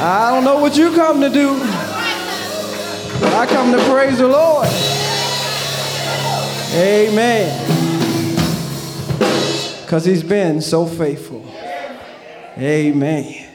I 0.00 0.30
don't 0.30 0.44
know 0.44 0.60
what 0.60 0.76
you 0.76 0.94
come 0.94 1.20
to 1.20 1.28
do, 1.28 1.58
but 1.58 3.34
I 3.34 3.46
come 3.48 3.72
to 3.72 3.84
praise 3.90 4.18
the 4.18 4.28
Lord. 4.28 4.68
Amen. 6.72 7.64
Because 9.80 10.04
he's 10.04 10.22
been 10.22 10.60
so 10.60 10.86
faithful. 10.86 11.44
Amen. 12.56 13.48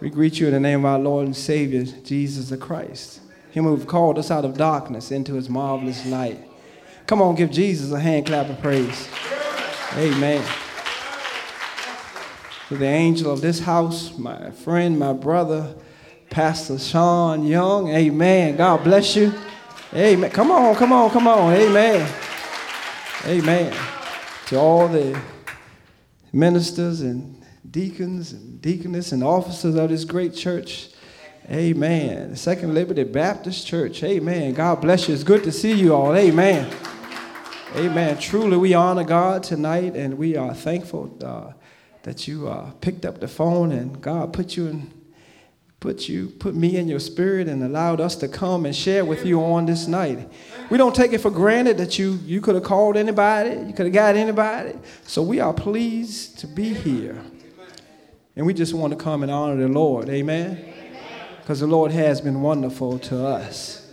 We 0.00 0.10
greet 0.10 0.38
you 0.38 0.48
in 0.48 0.52
the 0.52 0.60
name 0.60 0.80
of 0.80 0.84
our 0.84 0.98
Lord 0.98 1.24
and 1.24 1.34
Savior, 1.34 1.84
Jesus 1.84 2.50
the 2.50 2.58
Christ. 2.58 3.20
Him 3.50 3.64
who 3.64 3.82
called 3.86 4.18
us 4.18 4.30
out 4.30 4.44
of 4.44 4.58
darkness 4.58 5.10
into 5.10 5.36
his 5.36 5.48
marvelous 5.48 6.04
light. 6.04 6.38
Come 7.06 7.22
on, 7.22 7.34
give 7.34 7.50
Jesus 7.50 7.92
a 7.92 7.98
hand 7.98 8.26
clap 8.26 8.50
of 8.50 8.60
praise. 8.60 9.08
Amen. 9.94 10.44
To 12.68 12.76
the 12.76 12.86
angel 12.86 13.32
of 13.32 13.40
this 13.40 13.60
house, 13.60 14.18
my 14.18 14.50
friend, 14.50 14.98
my 14.98 15.14
brother, 15.14 15.74
Pastor 16.28 16.78
Sean 16.78 17.46
Young. 17.46 17.88
Amen. 17.88 18.56
God 18.56 18.84
bless 18.84 19.16
you. 19.16 19.32
Amen. 19.94 20.30
Come 20.30 20.50
on, 20.50 20.74
come 20.74 20.92
on, 20.92 21.08
come 21.08 21.26
on. 21.26 21.54
Amen. 21.54 22.06
Amen. 23.24 23.74
To 24.48 24.56
all 24.58 24.86
the 24.86 25.18
ministers 26.30 27.00
and 27.00 27.42
deacons 27.70 28.32
and 28.32 28.60
deaconess 28.60 29.12
and 29.12 29.24
officers 29.24 29.74
of 29.74 29.88
this 29.88 30.04
great 30.04 30.34
church. 30.34 30.90
Amen. 31.50 32.36
Second 32.36 32.74
Liberty 32.74 33.04
Baptist 33.04 33.66
Church. 33.66 34.02
Amen. 34.02 34.52
God 34.52 34.82
bless 34.82 35.08
you. 35.08 35.14
It's 35.14 35.24
good 35.24 35.42
to 35.44 35.52
see 35.52 35.72
you 35.72 35.94
all. 35.94 36.14
Amen. 36.14 36.70
Amen. 37.76 38.18
Truly, 38.18 38.58
we 38.58 38.74
honor 38.74 39.04
God 39.04 39.42
tonight, 39.42 39.96
and 39.96 40.18
we 40.18 40.36
are 40.36 40.52
thankful 40.52 41.16
uh, 41.24 41.52
that 42.02 42.28
you 42.28 42.48
uh, 42.48 42.70
picked 42.80 43.04
up 43.04 43.20
the 43.20 43.28
phone 43.28 43.72
and 43.72 44.00
God 44.00 44.32
put 44.32 44.56
you 44.56 44.68
in 44.68 44.92
put 45.80 46.08
you, 46.08 46.26
put 46.26 46.56
me 46.56 46.76
in 46.76 46.88
your 46.88 46.98
spirit 46.98 47.46
and 47.46 47.62
allowed 47.62 48.00
us 48.00 48.16
to 48.16 48.26
come 48.26 48.66
and 48.66 48.74
share 48.74 49.04
with 49.04 49.24
you 49.24 49.40
on 49.40 49.64
this 49.66 49.86
night. 49.86 50.28
We 50.70 50.78
don't 50.78 50.94
take 50.94 51.12
it 51.12 51.18
for 51.18 51.30
granted 51.30 51.78
that 51.78 51.98
you 51.98 52.18
you 52.24 52.40
could 52.40 52.56
have 52.56 52.64
called 52.64 52.96
anybody, 52.96 53.50
you 53.50 53.72
could 53.72 53.86
have 53.86 53.92
got 53.92 54.16
anybody. 54.16 54.74
So 55.04 55.22
we 55.22 55.40
are 55.40 55.52
pleased 55.52 56.38
to 56.40 56.46
be 56.46 56.74
here. 56.74 57.22
And 58.34 58.46
we 58.46 58.54
just 58.54 58.72
want 58.72 58.92
to 58.92 58.96
come 58.96 59.22
and 59.22 59.32
honor 59.32 59.56
the 59.56 59.68
Lord. 59.68 60.08
Amen. 60.08 60.74
Because 61.40 61.60
the 61.60 61.66
Lord 61.66 61.90
has 61.90 62.20
been 62.20 62.40
wonderful 62.40 62.98
to 63.00 63.26
us. 63.26 63.84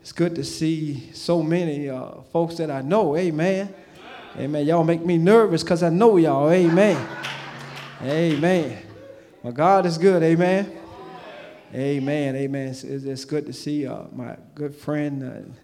It's 0.00 0.12
good 0.12 0.34
to 0.34 0.44
see 0.44 1.10
so 1.12 1.42
many 1.42 1.88
uh, 1.88 2.20
folks 2.32 2.56
that 2.56 2.70
I 2.70 2.82
know. 2.82 3.16
Amen. 3.16 3.74
Amen. 4.36 4.66
Y'all 4.66 4.84
make 4.84 5.04
me 5.04 5.16
nervous 5.16 5.62
because 5.62 5.82
I 5.82 5.88
know 5.88 6.16
y'all. 6.16 6.50
Amen. 6.50 6.96
Amen. 8.02 8.78
Well, 9.42 9.52
God 9.52 9.86
is 9.86 9.96
good. 9.96 10.22
Amen. 10.22 10.70
Amen. 11.74 12.36
Amen. 12.36 12.68
It's, 12.68 12.84
it's 12.84 13.24
good 13.24 13.46
to 13.46 13.52
see 13.52 13.86
uh, 13.86 14.04
my 14.12 14.36
good 14.54 14.74
friend, 14.74 15.22
uh, 15.22 15.60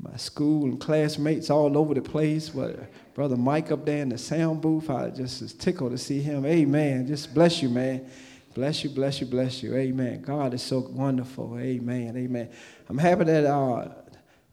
my 0.00 0.16
school 0.16 0.64
and 0.64 0.80
classmates 0.80 1.50
all 1.50 1.78
over 1.78 1.94
the 1.94 2.02
place. 2.02 2.48
But 2.48 2.80
brother 3.14 3.36
Mike 3.36 3.70
up 3.70 3.84
there 3.84 4.02
in 4.02 4.08
the 4.08 4.18
sound 4.18 4.60
booth, 4.60 4.90
I 4.90 5.10
just 5.10 5.40
is 5.40 5.52
tickled 5.52 5.92
to 5.92 5.98
see 5.98 6.20
him. 6.20 6.44
Amen. 6.44 7.06
Just 7.06 7.32
bless 7.32 7.62
you, 7.62 7.68
man. 7.68 8.10
Bless 8.54 8.82
you, 8.82 8.90
bless 8.90 9.20
you, 9.20 9.26
bless 9.26 9.62
you. 9.62 9.76
Amen. 9.76 10.20
God 10.20 10.54
is 10.54 10.62
so 10.62 10.80
wonderful. 10.80 11.56
Amen. 11.58 12.16
Amen. 12.16 12.50
I'm 12.88 12.98
happy 12.98 13.24
that 13.24 13.44
uh, 13.44 13.88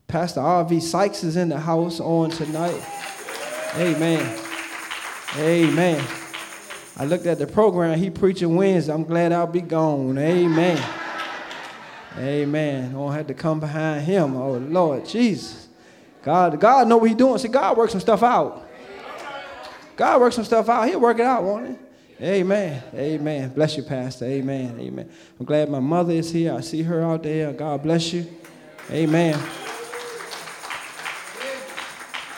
Pastor 0.08 0.42
R.V. 0.42 0.80
Sykes 0.80 1.24
is 1.24 1.38
in 1.38 1.50
the 1.50 1.60
house 1.60 2.00
on 2.00 2.30
tonight. 2.30 2.84
Amen. 3.78 4.40
Amen. 5.38 6.25
I 6.98 7.06
looked 7.06 7.26
at 7.26 7.40
the 7.40 7.48
program, 7.48 8.00
he 8.00 8.10
preaching 8.10 8.56
Wednesday. 8.56 8.94
I'm 8.94 9.04
glad 9.04 9.34
I'll 9.34 9.48
be 9.48 9.62
gone. 9.62 10.18
Amen. 10.18 10.82
Amen. 12.18 12.90
I 12.90 12.94
don't 12.94 13.12
have 13.12 13.28
to 13.28 13.34
come 13.34 13.60
behind 13.60 14.06
him. 14.06 14.36
Oh 14.36 14.54
Lord 14.54 15.06
Jesus. 15.06 15.68
God, 16.24 16.60
God 16.60 16.88
know 16.88 16.98
what 16.98 17.10
he's 17.10 17.18
doing. 17.18 17.38
See, 17.38 17.50
God 17.50 17.78
works 17.78 17.92
some 17.92 18.02
stuff 18.02 18.24
out. 18.24 18.68
God 19.96 20.22
works 20.22 20.36
some 20.36 20.46
stuff 20.46 20.70
out. 20.70 20.88
He'll 20.88 21.00
work 21.00 21.20
it 21.20 21.26
out, 21.26 21.44
won't 21.44 21.70
he? 21.70 22.26
Amen. 22.26 22.82
Amen. 22.94 23.50
Bless 23.50 23.76
you, 23.76 23.84
Pastor. 23.84 24.26
Amen. 24.26 24.80
Amen. 24.80 25.10
I'm 25.40 25.46
glad 25.46 25.70
my 25.70 25.80
mother 25.80 26.14
is 26.14 26.32
here. 26.32 26.54
I 26.54 26.62
see 26.62 26.82
her 26.84 27.04
out 27.04 27.24
there. 27.24 27.52
God 27.52 27.84
bless 27.84 28.14
you. 28.14 28.26
Amen. 28.90 29.38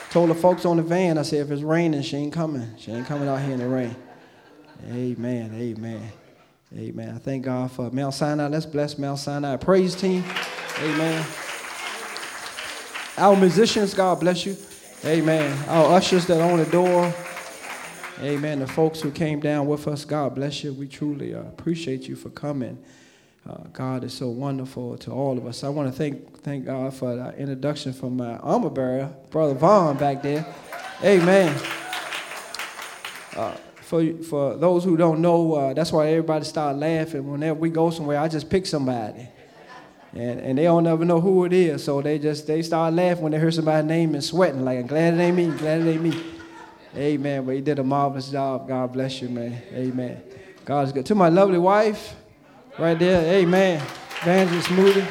Told 0.10 0.30
the 0.30 0.36
folks 0.36 0.66
on 0.66 0.78
the 0.78 0.84
van, 0.84 1.18
I 1.18 1.22
said, 1.22 1.42
if 1.42 1.52
it's 1.52 1.62
raining, 1.62 2.02
she 2.02 2.18
ain't 2.18 2.34
coming. 2.34 2.68
She 2.78 2.92
ain't 2.92 3.06
coming 3.06 3.28
out 3.28 3.40
here 3.42 3.54
in 3.54 3.60
the 3.60 3.68
rain. 3.68 3.96
Amen. 4.86 5.54
Amen. 5.54 6.12
Amen. 6.76 7.16
I 7.16 7.18
thank 7.18 7.46
God 7.46 7.72
for 7.72 7.90
Mount 7.92 8.14
Sinai. 8.14 8.48
Let's 8.48 8.66
bless 8.66 8.98
Mount 8.98 9.20
Sinai 9.20 9.58
praise 9.58 9.96
team. 9.96 10.24
Amen. 10.80 11.26
Our 13.18 13.36
musicians, 13.36 13.94
God 13.94 14.20
bless 14.20 14.46
you. 14.46 14.56
Amen. 15.06 15.58
Our 15.70 15.96
ushers 15.96 16.28
that 16.28 16.42
on 16.42 16.60
the 16.60 16.66
door. 16.66 17.14
Amen. 18.20 18.60
The 18.60 18.68
folks 18.68 19.00
who 19.00 19.12
came 19.12 19.40
down 19.40 19.68
with 19.68 19.88
us, 19.88 20.06
God 20.06 20.36
bless 20.36 20.64
you. 20.64 20.74
We 20.74 20.88
truly 20.88 21.34
uh, 21.34 21.42
appreciate 21.42 22.08
you 22.08 22.16
for 22.16 22.30
coming. 22.30 22.78
Uh, 23.48 23.64
God 23.72 24.04
is 24.04 24.14
so 24.14 24.28
wonderful 24.28 24.98
to 24.98 25.12
all 25.12 25.38
of 25.38 25.46
us. 25.46 25.64
I 25.64 25.70
want 25.70 25.92
to 25.92 25.98
thank 25.98 26.42
thank 26.42 26.66
God 26.66 26.94
for 26.94 27.16
the 27.16 27.36
introduction 27.38 27.94
from 27.94 28.18
my 28.18 28.38
armor 28.38 28.70
bearer, 28.70 29.14
Brother 29.30 29.54
Vaughn, 29.54 29.98
back 29.98 30.22
there. 30.22 30.46
Amen. 31.04 31.56
Uh, 33.36 33.56
for, 33.88 34.04
for 34.16 34.58
those 34.58 34.84
who 34.84 34.98
don't 34.98 35.22
know, 35.22 35.54
uh, 35.54 35.74
that's 35.74 35.94
why 35.94 36.10
everybody 36.10 36.44
start 36.44 36.76
laughing. 36.76 37.26
Whenever 37.32 37.58
we 37.58 37.70
go 37.70 37.90
somewhere, 37.90 38.20
I 38.20 38.28
just 38.28 38.50
pick 38.50 38.66
somebody. 38.66 39.30
And, 40.12 40.42
and 40.42 40.58
they 40.58 40.64
don't 40.64 40.86
ever 40.86 41.06
know 41.06 41.22
who 41.22 41.46
it 41.46 41.54
is. 41.54 41.86
So 41.86 42.02
they 42.02 42.20
just 42.20 42.48
they 42.48 42.62
start 42.64 42.94
laughing 42.94 43.24
when 43.24 43.32
they 43.32 43.40
hear 43.40 43.50
somebody's 43.50 43.88
name 43.88 44.14
and 44.14 44.22
sweating. 44.22 44.66
Like, 44.66 44.80
I'm 44.80 44.88
glad 44.88 45.14
it 45.14 45.20
ain't 45.22 45.38
me, 45.38 45.48
glad 45.52 45.82
it 45.84 45.90
ain't 45.90 46.02
me. 46.02 46.22
Amen. 46.98 47.46
But 47.46 47.56
he 47.56 47.62
did 47.62 47.80
a 47.80 47.84
marvelous 47.84 48.30
job. 48.30 48.68
God 48.68 48.92
bless 48.92 49.22
you, 49.22 49.30
man. 49.30 49.62
Amen. 49.72 50.22
God 50.66 50.88
is 50.88 50.92
good. 50.92 51.06
To 51.06 51.16
my 51.16 51.30
lovely 51.30 51.60
wife, 51.60 52.14
right 52.78 53.00
there. 53.00 53.22
Amen. 53.36 53.82
Evangelist 54.22 54.70
Moody. 54.72 55.06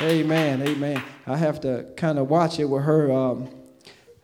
Amen. 0.00 0.62
Amen. 0.62 1.00
I 1.28 1.36
have 1.36 1.60
to 1.60 1.86
kind 1.96 2.18
of 2.18 2.28
watch 2.28 2.58
it 2.58 2.64
with 2.64 2.82
her. 2.82 3.12
Um, 3.12 3.50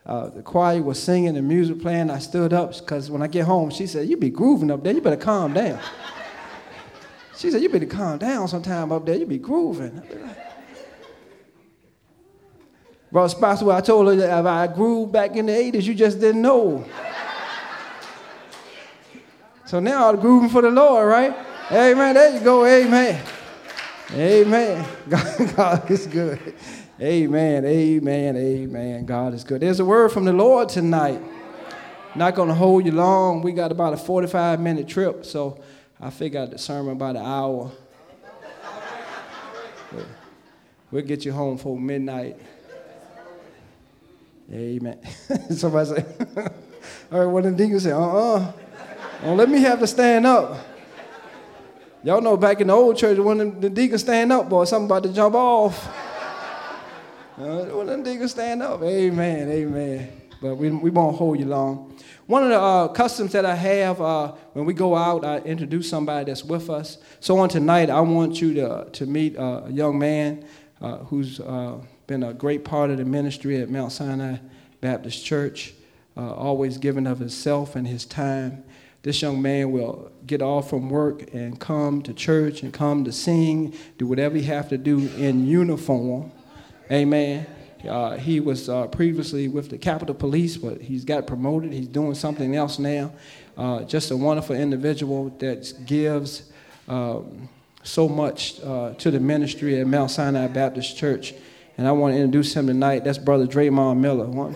uh, 0.04 0.28
the 0.30 0.42
choir 0.42 0.82
was 0.82 1.00
singing 1.00 1.36
and 1.36 1.46
music 1.46 1.80
playing. 1.80 2.10
I 2.10 2.18
stood 2.18 2.52
up 2.52 2.76
because 2.76 3.10
when 3.10 3.22
I 3.22 3.28
get 3.28 3.44
home, 3.44 3.70
she 3.70 3.86
said, 3.86 4.08
You 4.08 4.16
be 4.16 4.30
grooving 4.30 4.70
up 4.70 4.82
there. 4.82 4.92
You 4.92 5.00
better 5.00 5.16
calm 5.16 5.52
down. 5.52 5.80
she 7.36 7.50
said, 7.50 7.62
You 7.62 7.68
better 7.68 7.86
calm 7.86 8.18
down 8.18 8.48
sometime 8.48 8.90
up 8.90 9.06
there. 9.06 9.16
You 9.16 9.26
be 9.26 9.38
grooving. 9.38 10.02
Bro, 13.12 13.28
Spotswood, 13.28 13.74
I 13.74 13.80
told 13.82 14.08
her 14.08 14.16
that 14.16 14.40
if 14.40 14.46
I 14.46 14.66
grooved 14.66 15.12
back 15.12 15.36
in 15.36 15.46
the 15.46 15.52
80s, 15.52 15.82
you 15.82 15.94
just 15.94 16.18
didn't 16.18 16.40
know. 16.40 16.84
so 19.66 19.80
now 19.80 20.08
I'm 20.08 20.18
grooving 20.18 20.48
for 20.48 20.62
the 20.62 20.70
Lord, 20.70 21.06
right? 21.06 21.36
Amen. 21.70 22.14
There 22.14 22.34
you 22.34 22.40
go. 22.40 22.64
Amen. 22.64 23.22
Amen. 24.12 24.88
God, 25.08 25.56
God 25.56 25.90
is 25.90 26.06
good. 26.06 26.54
Amen, 27.02 27.64
amen, 27.64 28.36
amen. 28.36 29.04
God 29.04 29.34
is 29.34 29.42
good. 29.42 29.60
There's 29.60 29.80
a 29.80 29.84
word 29.84 30.12
from 30.12 30.24
the 30.24 30.32
Lord 30.32 30.68
tonight. 30.68 31.20
Not 32.14 32.36
going 32.36 32.48
to 32.48 32.54
hold 32.54 32.86
you 32.86 32.92
long. 32.92 33.42
We 33.42 33.50
got 33.50 33.72
about 33.72 33.92
a 33.92 33.96
45 33.96 34.60
minute 34.60 34.86
trip, 34.86 35.26
so 35.26 35.58
I 36.00 36.10
figured 36.10 36.40
out 36.40 36.50
the 36.52 36.58
sermon 36.58 36.92
about 36.92 37.16
an 37.16 37.24
hour. 37.24 37.72
We'll 40.92 41.02
get 41.02 41.24
you 41.24 41.32
home 41.32 41.58
for 41.58 41.76
midnight. 41.76 42.38
Amen. 44.52 45.00
Somebody 45.50 45.88
say, 45.88 46.06
all 46.36 46.44
right, 46.44 46.52
uh-uh. 47.10 47.28
well, 47.30 47.42
the 47.42 47.50
deacon 47.50 47.80
said, 47.80 47.94
uh-uh. 47.94 48.52
Don't 49.24 49.36
let 49.38 49.48
me 49.48 49.58
have 49.62 49.80
to 49.80 49.88
stand 49.88 50.24
up. 50.24 50.56
Y'all 52.04 52.20
know 52.20 52.36
back 52.36 52.60
in 52.60 52.68
the 52.68 52.72
old 52.72 52.96
church, 52.96 53.18
when 53.18 53.58
the 53.60 53.70
deacon 53.70 53.98
stand 53.98 54.30
up, 54.30 54.48
boy, 54.48 54.64
something 54.66 54.86
about 54.86 55.02
to 55.02 55.12
jump 55.12 55.34
off. 55.34 56.01
Uh, 57.38 57.64
well, 57.72 58.02
they 58.02 58.18
can 58.18 58.28
stand 58.28 58.62
up. 58.62 58.82
Amen, 58.82 59.48
amen. 59.48 60.20
But 60.42 60.56
we, 60.56 60.68
we 60.68 60.90
won't 60.90 61.16
hold 61.16 61.38
you 61.38 61.46
long. 61.46 61.96
One 62.26 62.42
of 62.42 62.50
the 62.50 62.60
uh, 62.60 62.88
customs 62.88 63.32
that 63.32 63.46
I 63.46 63.54
have 63.54 64.02
uh, 64.02 64.32
when 64.52 64.66
we 64.66 64.74
go 64.74 64.94
out, 64.94 65.24
I 65.24 65.38
introduce 65.38 65.88
somebody 65.88 66.26
that's 66.26 66.44
with 66.44 66.68
us. 66.68 66.98
So 67.20 67.38
on 67.38 67.48
tonight, 67.48 67.88
I 67.88 68.02
want 68.02 68.42
you 68.42 68.52
to, 68.54 68.86
to 68.92 69.06
meet 69.06 69.38
uh, 69.38 69.62
a 69.64 69.70
young 69.70 69.98
man 69.98 70.44
uh, 70.82 70.98
who's 70.98 71.40
uh, 71.40 71.78
been 72.06 72.22
a 72.22 72.34
great 72.34 72.66
part 72.66 72.90
of 72.90 72.98
the 72.98 73.04
ministry 73.06 73.62
at 73.62 73.70
Mount 73.70 73.92
Sinai 73.92 74.36
Baptist 74.82 75.24
Church, 75.24 75.72
always 76.16 76.76
giving 76.76 77.06
of 77.06 77.18
himself 77.18 77.76
and 77.76 77.88
his 77.88 78.04
time. 78.04 78.62
This 79.04 79.22
young 79.22 79.40
man 79.40 79.72
will 79.72 80.12
get 80.26 80.42
off 80.42 80.68
from 80.68 80.90
work 80.90 81.32
and 81.32 81.58
come 81.58 82.02
to 82.02 82.12
church 82.12 82.62
and 82.62 82.74
come 82.74 83.04
to 83.04 83.12
sing, 83.12 83.74
do 83.96 84.06
whatever 84.06 84.36
he 84.36 84.42
have 84.42 84.68
to 84.68 84.76
do 84.76 85.08
in 85.16 85.46
uniform 85.46 86.30
Amen. 86.90 87.46
Uh, 87.88 88.16
he 88.16 88.40
was 88.40 88.68
uh, 88.68 88.86
previously 88.86 89.48
with 89.48 89.68
the 89.70 89.78
Capitol 89.78 90.14
Police, 90.14 90.56
but 90.56 90.80
he's 90.80 91.04
got 91.04 91.26
promoted. 91.26 91.72
He's 91.72 91.88
doing 91.88 92.14
something 92.14 92.54
else 92.54 92.78
now. 92.78 93.12
Uh, 93.56 93.82
just 93.84 94.10
a 94.10 94.16
wonderful 94.16 94.56
individual 94.56 95.30
that 95.38 95.74
gives 95.84 96.50
um, 96.88 97.48
so 97.82 98.08
much 98.08 98.60
uh, 98.60 98.94
to 98.94 99.10
the 99.10 99.20
ministry 99.20 99.80
at 99.80 99.86
Mount 99.86 100.10
Sinai 100.10 100.46
Baptist 100.46 100.96
Church. 100.96 101.34
And 101.76 101.88
I 101.88 101.92
want 101.92 102.14
to 102.14 102.20
introduce 102.20 102.54
him 102.54 102.66
tonight. 102.66 103.04
That's 103.04 103.18
Brother 103.18 103.46
Draymond 103.46 103.98
Miller. 103.98 104.26
Why 104.26 104.54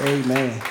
Amen. 0.00 0.62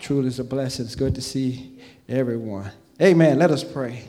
Truly, 0.00 0.28
it's 0.28 0.38
a 0.38 0.44
blessing. 0.44 0.84
It's 0.84 0.94
good 0.94 1.14
to 1.14 1.22
see 1.22 1.78
everyone. 2.08 2.70
Amen. 3.00 3.38
Let 3.38 3.50
us 3.50 3.64
pray. 3.64 4.04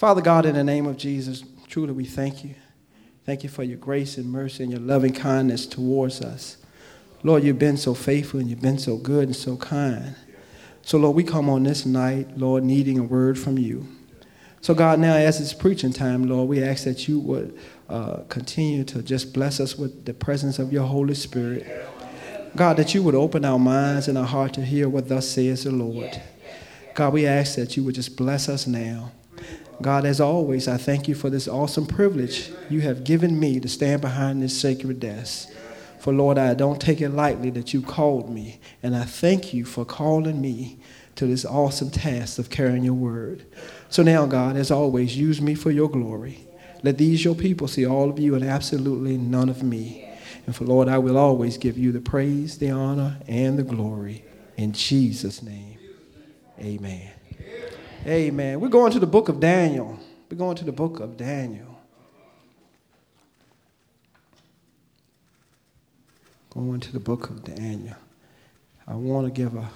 Father 0.00 0.22
God, 0.22 0.46
in 0.46 0.54
the 0.54 0.64
name 0.64 0.86
of 0.86 0.96
Jesus, 0.96 1.44
truly 1.68 1.92
we 1.92 2.06
thank 2.06 2.42
you. 2.42 2.54
Thank 3.26 3.42
you 3.42 3.50
for 3.50 3.62
your 3.62 3.76
grace 3.76 4.16
and 4.16 4.32
mercy 4.32 4.62
and 4.62 4.72
your 4.72 4.80
loving 4.80 5.12
kindness 5.12 5.66
towards 5.66 6.22
us. 6.22 6.56
Lord, 7.22 7.44
you've 7.44 7.58
been 7.58 7.76
so 7.76 7.92
faithful 7.92 8.40
and 8.40 8.48
you've 8.48 8.62
been 8.62 8.78
so 8.78 8.96
good 8.96 9.24
and 9.24 9.36
so 9.36 9.58
kind. 9.58 10.16
So, 10.80 10.96
Lord, 10.96 11.16
we 11.16 11.22
come 11.22 11.50
on 11.50 11.64
this 11.64 11.84
night, 11.84 12.38
Lord, 12.38 12.64
needing 12.64 12.98
a 12.98 13.02
word 13.02 13.38
from 13.38 13.58
you. 13.58 13.86
So, 14.62 14.72
God, 14.72 15.00
now 15.00 15.16
as 15.16 15.38
it's 15.38 15.52
preaching 15.52 15.92
time, 15.92 16.26
Lord, 16.26 16.48
we 16.48 16.64
ask 16.64 16.84
that 16.84 17.06
you 17.06 17.20
would 17.20 17.58
uh, 17.90 18.20
continue 18.30 18.84
to 18.84 19.02
just 19.02 19.34
bless 19.34 19.60
us 19.60 19.76
with 19.76 20.06
the 20.06 20.14
presence 20.14 20.58
of 20.58 20.72
your 20.72 20.86
Holy 20.86 21.14
Spirit. 21.14 21.66
God, 22.56 22.78
that 22.78 22.94
you 22.94 23.02
would 23.02 23.14
open 23.14 23.44
our 23.44 23.58
minds 23.58 24.08
and 24.08 24.16
our 24.16 24.24
heart 24.24 24.54
to 24.54 24.64
hear 24.64 24.88
what 24.88 25.10
thus 25.10 25.28
says 25.28 25.64
the 25.64 25.72
Lord. 25.72 26.22
God, 26.94 27.12
we 27.12 27.26
ask 27.26 27.56
that 27.56 27.76
you 27.76 27.84
would 27.84 27.96
just 27.96 28.16
bless 28.16 28.48
us 28.48 28.66
now. 28.66 29.12
God, 29.82 30.04
as 30.04 30.20
always, 30.20 30.68
I 30.68 30.76
thank 30.76 31.08
you 31.08 31.14
for 31.14 31.30
this 31.30 31.48
awesome 31.48 31.86
privilege 31.86 32.50
you 32.68 32.82
have 32.82 33.04
given 33.04 33.40
me 33.40 33.60
to 33.60 33.68
stand 33.68 34.02
behind 34.02 34.42
this 34.42 34.58
sacred 34.58 35.00
desk. 35.00 35.48
For 35.98 36.12
Lord, 36.12 36.38
I 36.38 36.54
don't 36.54 36.80
take 36.80 37.00
it 37.00 37.10
lightly 37.10 37.50
that 37.50 37.72
you 37.72 37.82
called 37.82 38.30
me, 38.30 38.60
and 38.82 38.96
I 38.96 39.04
thank 39.04 39.52
you 39.54 39.64
for 39.64 39.84
calling 39.84 40.40
me 40.40 40.78
to 41.16 41.26
this 41.26 41.44
awesome 41.44 41.90
task 41.90 42.38
of 42.38 42.50
carrying 42.50 42.84
your 42.84 42.94
word. 42.94 43.44
So 43.88 44.02
now, 44.02 44.26
God, 44.26 44.56
as 44.56 44.70
always, 44.70 45.16
use 45.16 45.40
me 45.40 45.54
for 45.54 45.70
your 45.70 45.88
glory. 45.88 46.46
Let 46.82 46.98
these 46.98 47.24
your 47.24 47.34
people 47.34 47.68
see 47.68 47.86
all 47.86 48.08
of 48.08 48.18
you 48.18 48.34
and 48.34 48.44
absolutely 48.44 49.18
none 49.18 49.48
of 49.48 49.62
me. 49.62 50.08
And 50.46 50.56
for 50.56 50.64
Lord, 50.64 50.88
I 50.88 50.98
will 50.98 51.18
always 51.18 51.58
give 51.58 51.76
you 51.76 51.92
the 51.92 52.00
praise, 52.00 52.58
the 52.58 52.70
honor, 52.70 53.18
and 53.28 53.58
the 53.58 53.62
glory. 53.62 54.24
In 54.56 54.72
Jesus' 54.72 55.42
name, 55.42 55.78
amen. 56.58 57.10
Amen. 58.06 58.60
We're 58.60 58.68
going 58.68 58.92
to 58.92 58.98
the 58.98 59.06
book 59.06 59.28
of 59.28 59.40
Daniel. 59.40 59.98
We're 60.30 60.38
going 60.38 60.56
to 60.56 60.64
the 60.64 60.72
book 60.72 61.00
of 61.00 61.18
Daniel. 61.18 61.78
Going 66.48 66.80
to 66.80 66.92
the 66.92 67.00
book 67.00 67.28
of 67.28 67.44
Daniel. 67.44 67.96
I 68.88 68.94
want 68.94 69.26
to 69.26 69.30
give 69.30 69.54
a, 69.54 69.68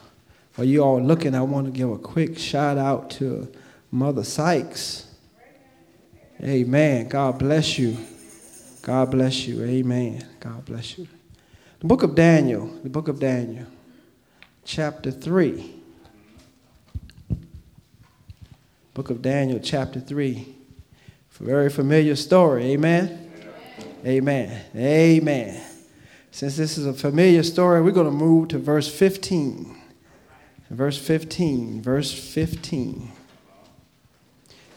while 0.54 0.66
you 0.66 0.82
all 0.82 1.02
looking, 1.02 1.34
I 1.34 1.42
want 1.42 1.66
to 1.66 1.70
give 1.70 1.90
a 1.90 1.98
quick 1.98 2.38
shout 2.38 2.78
out 2.78 3.10
to 3.10 3.52
Mother 3.90 4.24
Sykes. 4.24 5.06
Amen. 6.42 7.08
God 7.08 7.38
bless 7.38 7.78
you. 7.78 7.96
God 8.80 9.10
bless 9.10 9.46
you. 9.46 9.62
Amen. 9.62 10.26
God 10.40 10.64
bless 10.64 10.96
you. 10.96 11.06
The 11.80 11.86
book 11.86 12.02
of 12.02 12.14
Daniel, 12.14 12.68
the 12.82 12.88
book 12.88 13.08
of 13.08 13.20
Daniel, 13.20 13.66
chapter 14.64 15.10
3. 15.10 15.83
Book 18.94 19.10
of 19.10 19.22
Daniel, 19.22 19.58
chapter 19.58 19.98
3. 19.98 20.54
Very 21.40 21.68
familiar 21.68 22.14
story. 22.14 22.74
Amen. 22.74 23.32
Amen. 24.06 24.64
Amen. 24.76 25.60
Since 26.30 26.56
this 26.56 26.78
is 26.78 26.86
a 26.86 26.94
familiar 26.94 27.42
story, 27.42 27.82
we're 27.82 27.90
going 27.90 28.06
to 28.06 28.12
move 28.12 28.48
to 28.48 28.58
verse 28.60 28.88
15. 28.88 29.76
Verse 30.70 30.96
15. 30.96 31.82
Verse 31.82 32.12
15. 32.12 33.10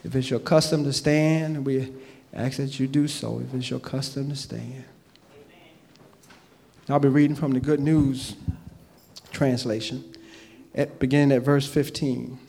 If 0.04 0.16
it's 0.16 0.32
your 0.32 0.40
custom 0.40 0.84
to 0.86 0.94
stand, 0.94 1.64
we 1.64 1.94
ask 2.34 2.58
that 2.58 2.80
you 2.80 2.88
do 2.88 3.08
so. 3.08 3.40
If 3.40 3.54
it's 3.54 3.70
your 3.70 3.80
custom 3.80 4.30
to 4.30 4.36
stand. 4.36 4.84
I'll 6.90 6.98
be 6.98 7.08
reading 7.08 7.36
from 7.36 7.52
the 7.54 7.60
Good 7.60 7.82
News 7.82 8.36
translation, 9.32 10.04
at, 10.74 10.98
beginning 10.98 11.38
at 11.38 11.44
verse 11.44 11.68
15. 11.68 12.40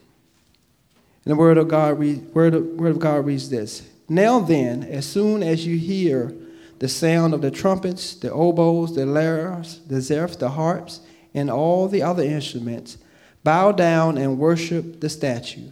And 1.29 1.37
the 1.37 1.41
word 1.41 1.59
of 1.59 1.69
God, 1.69 1.99
word, 1.99 2.55
of, 2.55 2.65
word 2.69 2.93
of 2.93 2.99
God 3.01 3.27
reads 3.27 3.51
this 3.51 3.87
Now 4.09 4.41
then, 4.41 4.83
as 4.83 5.07
soon 5.07 5.43
as 5.43 5.67
you 5.67 5.77
hear 5.77 6.35
the 6.79 6.89
sound 6.89 7.35
of 7.35 7.43
the 7.43 7.51
trumpets, 7.51 8.15
the 8.15 8.33
oboes, 8.33 8.95
the 8.95 9.05
lyres, 9.05 9.81
the 9.87 9.97
zithers, 9.97 10.39
the 10.39 10.49
harps, 10.49 11.01
and 11.35 11.51
all 11.51 11.87
the 11.87 12.01
other 12.01 12.23
instruments, 12.23 12.97
bow 13.45 13.73
down 13.73 14.17
and 14.17 14.39
worship 14.39 15.01
the 15.01 15.11
statue. 15.11 15.71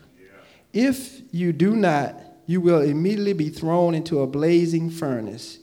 If 0.75 1.23
you 1.32 1.55
do 1.55 1.75
not, 1.75 2.14
you 2.44 2.61
will 2.61 2.82
immediately 2.82 3.32
be 3.32 3.49
thrown 3.49 3.94
into 3.94 4.20
a 4.20 4.26
blazing 4.26 4.91
furnace. 4.91 5.61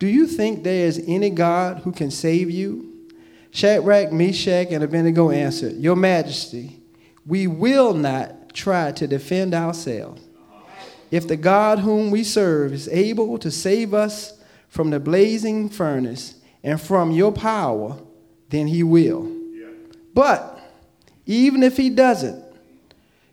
Do 0.00 0.08
you 0.08 0.26
think 0.26 0.64
there 0.64 0.86
is 0.86 1.04
any 1.06 1.30
God 1.30 1.82
who 1.84 1.92
can 1.92 2.10
save 2.10 2.50
you? 2.50 3.08
Shadrach, 3.52 4.10
Meshach, 4.10 4.72
and 4.72 4.82
Abednego 4.82 5.30
answered, 5.30 5.74
Your 5.74 5.94
Majesty, 5.94 6.82
we 7.24 7.46
will 7.46 7.94
not 7.94 8.39
try 8.52 8.92
to 8.92 9.06
defend 9.06 9.54
ourselves. 9.54 10.22
If 11.10 11.26
the 11.26 11.36
God 11.36 11.80
whom 11.80 12.10
we 12.10 12.22
serve 12.22 12.72
is 12.72 12.88
able 12.88 13.38
to 13.38 13.50
save 13.50 13.94
us 13.94 14.38
from 14.68 14.90
the 14.90 15.00
blazing 15.00 15.68
furnace 15.68 16.36
and 16.62 16.80
from 16.80 17.10
your 17.10 17.32
power, 17.32 17.98
then 18.48 18.68
he 18.68 18.82
will. 18.82 19.30
But 20.14 20.60
even 21.26 21.62
if 21.62 21.76
he 21.76 21.90
doesn't, 21.90 22.44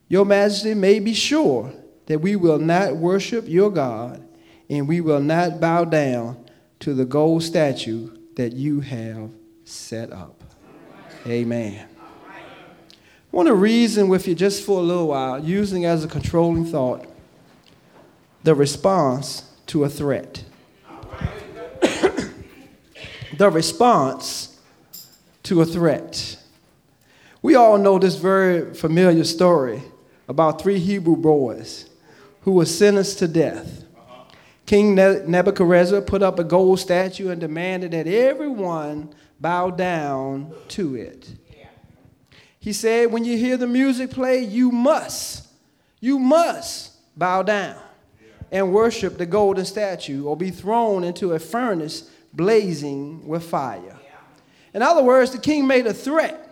your 0.07 0.25
majesty 0.25 0.73
may 0.73 0.99
be 0.99 1.13
sure 1.13 1.73
that 2.05 2.19
we 2.19 2.35
will 2.35 2.59
not 2.59 2.95
worship 2.95 3.47
your 3.47 3.69
God 3.69 4.25
and 4.69 4.87
we 4.87 5.01
will 5.01 5.19
not 5.19 5.59
bow 5.59 5.85
down 5.85 6.43
to 6.79 6.93
the 6.93 7.05
gold 7.05 7.43
statue 7.43 8.11
that 8.35 8.53
you 8.53 8.79
have 8.81 9.29
set 9.65 10.11
up. 10.11 10.41
Amen. 11.25 11.96
I 13.31 13.35
want 13.35 13.47
to 13.47 13.55
reason 13.55 14.07
with 14.07 14.27
you 14.27 14.35
just 14.35 14.63
for 14.63 14.79
a 14.79 14.83
little 14.83 15.07
while, 15.07 15.43
using 15.43 15.85
as 15.85 16.03
a 16.03 16.07
controlling 16.07 16.65
thought 16.65 17.05
the 18.43 18.55
response 18.55 19.51
to 19.67 19.83
a 19.83 19.89
threat 19.89 20.43
the 23.37 23.49
response 23.49 24.59
to 25.43 25.61
a 25.61 25.65
threat. 25.65 26.37
We 27.41 27.55
all 27.55 27.77
know 27.77 27.99
this 27.99 28.15
very 28.15 28.73
familiar 28.73 29.23
story 29.23 29.81
about 30.27 30.61
three 30.61 30.79
Hebrew 30.79 31.15
boys 31.15 31.89
who 32.41 32.53
were 32.53 32.65
sentenced 32.65 33.19
to 33.19 33.27
death. 33.27 33.83
King 34.65 34.95
Nebuchadnezzar 34.95 36.01
put 36.01 36.21
up 36.21 36.39
a 36.39 36.43
gold 36.43 36.79
statue 36.79 37.29
and 37.29 37.39
demanded 37.39 37.91
that 37.91 38.07
everyone 38.07 39.13
bow 39.39 39.69
down 39.69 40.53
to 40.69 40.95
it. 40.95 41.29
He 42.59 42.73
said, 42.73 43.11
When 43.11 43.23
you 43.23 43.37
hear 43.37 43.57
the 43.57 43.67
music 43.67 44.11
play, 44.11 44.39
you 44.39 44.71
must, 44.71 45.47
you 45.99 46.19
must 46.19 46.91
bow 47.17 47.43
down 47.43 47.77
and 48.51 48.73
worship 48.73 49.17
the 49.17 49.25
golden 49.25 49.65
statue 49.65 50.25
or 50.25 50.37
be 50.37 50.51
thrown 50.51 51.03
into 51.03 51.33
a 51.33 51.39
furnace 51.39 52.09
blazing 52.33 53.27
with 53.27 53.43
fire. 53.43 53.97
In 54.73 54.81
other 54.81 55.03
words, 55.03 55.31
the 55.31 55.39
king 55.39 55.65
made 55.65 55.87
a 55.87 55.93
threat. 55.93 56.43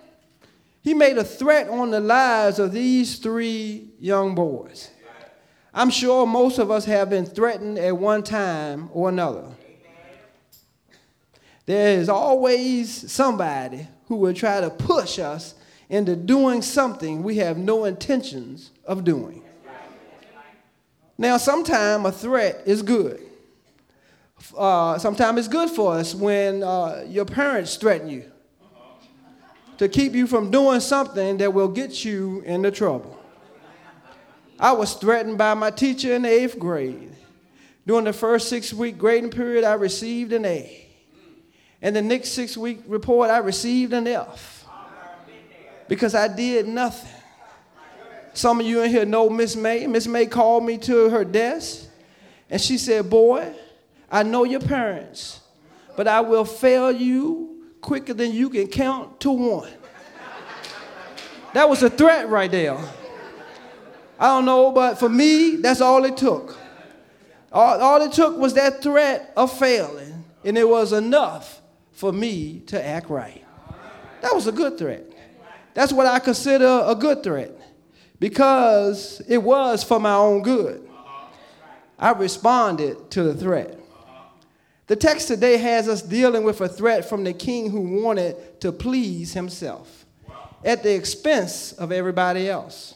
He 0.82 0.94
made 0.94 1.18
a 1.18 1.24
threat 1.24 1.68
on 1.70 1.92
the 1.92 2.00
lives 2.00 2.60
of 2.60 2.72
these 2.72 3.18
three 3.18 3.90
young 4.00 4.36
boys. 4.36 4.90
I'm 5.74 5.90
sure 5.90 6.26
most 6.26 6.58
of 6.58 6.72
us 6.72 6.86
have 6.86 7.10
been 7.10 7.26
threatened 7.26 7.78
at 7.78 7.98
one 7.98 8.24
time 8.24 8.90
or 8.94 9.10
another. 9.10 9.46
There 11.66 11.98
is 11.98 12.08
always 12.08 13.12
somebody 13.12 13.88
who 14.08 14.18
will 14.18 14.34
try 14.34 14.62
to 14.62 14.70
push 14.70 15.20
us 15.20 15.56
into 15.90 16.16
doing 16.16 16.62
something 16.62 17.24
we 17.24 17.38
have 17.38 17.58
no 17.58 17.86
intentions 17.86 18.72
of 18.86 19.04
doing. 19.04 19.44
Now, 21.18 21.38
sometimes 21.38 22.06
a 22.06 22.12
threat 22.12 22.64
is 22.66 22.82
good 22.82 23.26
uh, 24.58 24.98
sometimes 24.98 25.40
it's 25.40 25.48
good 25.48 25.70
for 25.70 25.94
us 25.94 26.14
when 26.14 26.64
uh, 26.64 27.06
your 27.08 27.26
parents 27.26 27.76
threaten 27.78 28.10
you 28.10 28.32
to 29.78 29.90
keep 29.90 30.14
you 30.14 30.28
from 30.28 30.52
doing 30.52 30.80
something 30.80 31.38
that 31.38 31.54
will 31.54 31.68
get 31.68 32.06
you 32.06 32.42
into 32.42 32.72
trouble. 32.72 33.20
I 34.60 34.72
was 34.72 34.94
threatened 34.94 35.38
by 35.38 35.54
my 35.54 35.70
teacher 35.70 36.16
in 36.16 36.22
the 36.22 36.30
eighth 36.30 36.58
grade. 36.58 37.12
During 37.86 38.06
the 38.06 38.14
first 38.14 38.50
six 38.50 38.74
week 38.74 38.98
grading 38.98 39.32
period, 39.32 39.64
I 39.64 39.74
received 39.74 40.32
an 40.34 40.46
A. 40.46 40.88
And 41.82 41.96
the 41.96 42.02
next 42.02 42.30
six 42.30 42.56
week 42.56 42.80
report, 42.88 43.30
I 43.30 43.40
received 43.40 43.94
an 43.94 44.08
F 44.08 44.55
because 45.88 46.16
I 46.16 46.28
did 46.28 46.68
nothing. 46.68 47.12
Some 48.34 48.60
of 48.60 48.66
you 48.66 48.82
in 48.82 48.90
here 48.90 49.06
know 49.06 49.30
Miss 49.30 49.56
May. 49.56 49.88
Miss 49.88 50.08
May 50.08 50.26
called 50.26 50.66
me 50.66 50.78
to 50.80 51.10
her 51.10 51.24
desk 51.24 51.88
And 52.50 52.62
she 52.62 52.78
said, 52.78 53.10
Boy, 53.10 53.54
I 54.12 54.24
know 54.24 54.44
your 54.44 54.60
parents, 54.60 55.40
but 55.96 56.08
I 56.08 56.22
will 56.22 56.46
fail 56.46 56.92
you 56.92 57.64
quicker 57.82 58.14
than 58.14 58.34
you 58.34 58.50
can 58.50 58.68
count 58.68 59.20
to 59.22 59.32
one. 59.32 59.72
that 61.54 61.70
was 61.70 61.82
a 61.84 61.90
threat 61.90 62.30
right 62.30 62.52
there. 62.52 62.78
I 64.20 64.28
don't 64.28 64.46
know, 64.46 64.72
but 64.72 64.96
for 64.96 65.10
me, 65.10 65.58
that's 65.58 65.82
all 65.82 66.04
it 66.06 66.18
took. 66.18 66.58
All, 67.52 67.82
all 67.82 68.02
it 68.02 68.12
took 68.12 68.38
was 68.38 68.54
that 68.56 68.82
threat 68.82 69.32
of 69.38 69.58
failing, 69.58 70.26
and 70.44 70.58
it 70.58 70.68
was 70.68 70.94
enough 70.94 71.62
for 71.94 72.12
me 72.12 72.60
to 72.68 72.86
act 72.86 73.10
right. 73.10 73.44
That 74.22 74.34
was 74.34 74.48
a 74.48 74.52
good 74.52 74.78
threat. 74.78 75.15
That's 75.76 75.92
what 75.94 76.08
I 76.08 76.20
consider 76.20 76.84
a 76.86 76.96
good 76.96 77.22
threat 77.22 77.52
because 78.18 79.22
it 79.28 79.38
was 79.38 79.84
for 79.84 80.00
my 80.00 80.16
own 80.16 80.42
good. 80.42 80.90
I 82.00 82.12
responded 82.12 83.12
to 83.12 83.24
the 83.24 83.36
threat. 83.36 83.78
The 84.88 84.96
text 84.96 85.28
today 85.28 85.58
has 85.58 85.90
us 85.90 86.02
dealing 86.02 86.44
with 86.44 86.62
a 86.62 86.70
threat 86.70 87.08
from 87.08 87.26
the 87.26 87.34
king 87.34 87.70
who 87.70 88.02
wanted 88.02 88.62
to 88.62 88.72
please 88.72 89.34
himself 89.34 90.06
at 90.64 90.82
the 90.82 90.96
expense 90.96 91.74
of 91.74 91.92
everybody 91.92 92.50
else. 92.50 92.96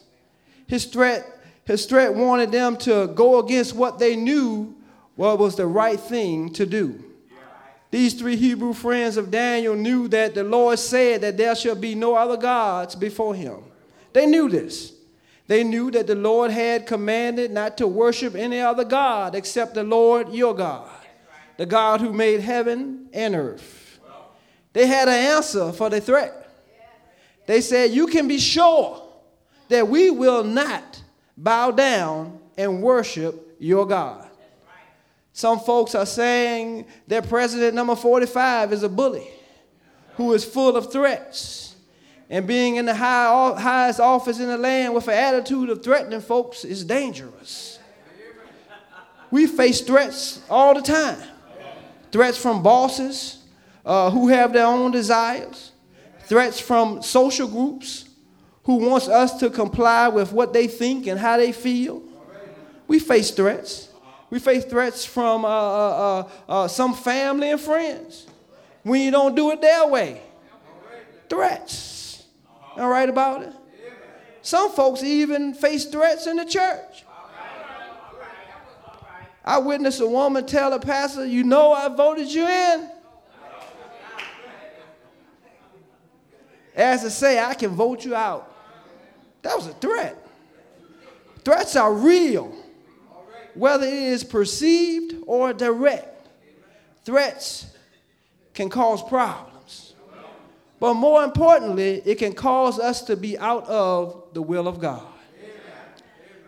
His 0.65 0.85
threat, 0.85 1.25
his 1.65 1.85
threat 1.85 2.13
wanted 2.13 2.51
them 2.51 2.77
to 2.77 3.07
go 3.07 3.39
against 3.39 3.75
what 3.75 3.99
they 3.99 4.15
knew 4.15 4.73
what 5.15 5.37
was 5.37 5.57
the 5.57 5.67
right 5.67 5.99
thing 5.99 6.53
to 6.53 6.65
do. 6.65 7.03
These 7.91 8.13
three 8.13 8.35
Hebrew 8.35 8.73
friends 8.73 9.17
of 9.17 9.31
Daniel 9.31 9.75
knew 9.75 10.07
that 10.09 10.35
the 10.35 10.43
Lord 10.43 10.77
said 10.77 11.21
that 11.21 11.37
there 11.37 11.55
shall 11.55 11.75
be 11.75 11.95
no 11.95 12.15
other 12.15 12.37
gods 12.37 12.95
before 12.95 13.33
him. 13.33 13.63
They 14.13 14.25
knew 14.25 14.47
this. 14.47 14.93
They 15.47 15.63
knew 15.63 15.89
that 15.91 16.05
the 16.05 16.13
Lord 16.13 16.51
had 16.51 16.85
commanded 16.85 17.49
not 17.49 17.77
to 17.79 17.87
worship 17.87 18.35
any 18.35 18.59
other 18.59 18.83
God 18.83 19.33
except 19.33 19.73
the 19.73 19.83
Lord 19.83 20.31
your 20.31 20.53
God, 20.53 20.91
the 21.57 21.65
God 21.65 22.01
who 22.01 22.13
made 22.13 22.41
heaven 22.41 23.09
and 23.11 23.33
earth. 23.33 23.99
They 24.73 24.85
had 24.85 25.07
an 25.07 25.15
answer 25.15 25.71
for 25.71 25.89
the 25.89 25.99
threat. 25.99 26.47
They 27.47 27.61
said, 27.61 27.89
You 27.89 28.05
can 28.05 28.27
be 28.27 28.37
sure 28.37 29.03
that 29.69 29.87
we 29.87 30.11
will 30.11 30.43
not 30.43 31.01
bow 31.35 31.71
down 31.71 32.39
and 32.55 32.83
worship 32.83 33.55
your 33.57 33.87
God. 33.87 34.28
Some 35.39 35.61
folks 35.61 35.95
are 35.95 36.05
saying 36.05 36.85
that 37.07 37.29
President 37.29 37.73
number 37.73 37.95
45 37.95 38.73
is 38.73 38.83
a 38.83 38.89
bully 38.89 39.25
who 40.17 40.33
is 40.33 40.43
full 40.43 40.75
of 40.75 40.91
threats. 40.91 41.77
And 42.29 42.45
being 42.45 42.75
in 42.75 42.85
the 42.85 42.93
high, 42.93 43.53
highest 43.57 44.01
office 44.01 44.41
in 44.41 44.49
the 44.49 44.57
land 44.57 44.93
with 44.93 45.07
an 45.07 45.13
attitude 45.13 45.69
of 45.69 45.81
threatening 45.81 46.19
folks 46.19 46.65
is 46.65 46.83
dangerous. 46.83 47.79
We 49.31 49.47
face 49.47 49.79
threats 49.79 50.41
all 50.49 50.73
the 50.73 50.81
time 50.81 51.23
threats 52.11 52.37
from 52.37 52.61
bosses 52.61 53.37
uh, 53.85 54.11
who 54.11 54.27
have 54.27 54.51
their 54.51 54.65
own 54.65 54.91
desires, 54.91 55.71
threats 56.23 56.59
from 56.59 57.01
social 57.01 57.47
groups 57.47 58.09
who 58.65 58.75
wants 58.89 59.07
us 59.07 59.39
to 59.39 59.49
comply 59.49 60.09
with 60.09 60.33
what 60.33 60.51
they 60.51 60.67
think 60.67 61.07
and 61.07 61.17
how 61.17 61.37
they 61.37 61.53
feel. 61.53 62.03
We 62.89 62.99
face 62.99 63.31
threats. 63.31 63.88
We 64.29 64.39
face 64.39 64.65
threats 64.65 65.05
from 65.05 65.43
uh, 65.43 65.47
uh, 65.47 66.23
uh, 66.47 66.51
uh 66.51 66.67
some 66.67 66.93
family 66.93 67.49
and 67.49 67.59
friends 67.59 68.27
when 68.83 69.01
you 69.01 69.11
don't 69.11 69.35
do 69.35 69.51
it 69.51 69.61
their 69.61 69.87
way. 69.87 70.21
Threats. 71.29 72.25
All 72.77 72.89
right 72.89 73.09
about 73.09 73.43
it? 73.43 73.53
Some 74.41 74.71
folks 74.71 75.03
even 75.03 75.53
face 75.53 75.85
threats 75.85 76.27
in 76.27 76.37
the 76.37 76.45
church. 76.45 77.05
I 79.43 79.57
witnessed 79.57 79.99
a 79.99 80.07
woman 80.07 80.45
tell 80.45 80.73
a 80.73 80.79
pastor, 80.79 81.25
You 81.25 81.43
know, 81.43 81.73
I 81.73 81.87
voted 81.87 82.31
you 82.31 82.47
in. 82.47 82.89
As 86.75 87.01
to 87.01 87.09
say, 87.09 87.39
I 87.43 87.53
can 87.55 87.71
vote 87.71 88.05
you 88.05 88.15
out. 88.15 88.55
That 89.41 89.55
was 89.55 89.67
a 89.67 89.73
threat. 89.73 90.15
Threats 91.43 91.75
are 91.75 91.93
real, 91.93 92.55
whether 93.59 93.85
it 93.85 93.93
is 93.93 94.23
perceived 94.23 95.15
or 95.27 95.51
direct. 95.53 96.27
Threats 97.03 97.67
can 98.53 98.69
cause 98.69 99.03
problems. 99.03 99.93
But 100.79 100.93
more 100.93 101.23
importantly, 101.23 102.01
it 102.05 102.15
can 102.15 102.33
cause 102.33 102.79
us 102.79 103.01
to 103.03 103.17
be 103.17 103.37
out 103.37 103.67
of 103.67 104.23
the 104.33 104.41
will 104.41 104.67
of 104.67 104.79
God. 104.79 105.05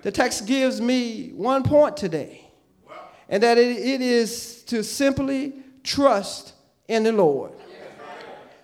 The 0.04 0.12
text 0.12 0.48
gives 0.48 0.82
me 0.82 1.32
one 1.36 1.64
point 1.64 1.98
today, 1.98 2.50
and 3.30 3.44
that 3.44 3.58
it, 3.58 3.78
it 3.78 4.02
is 4.02 4.64
to 4.64 4.84
simply 4.84 5.54
trust 5.84 6.54
in 6.88 7.04
the 7.04 7.12
Lord. 7.12 7.52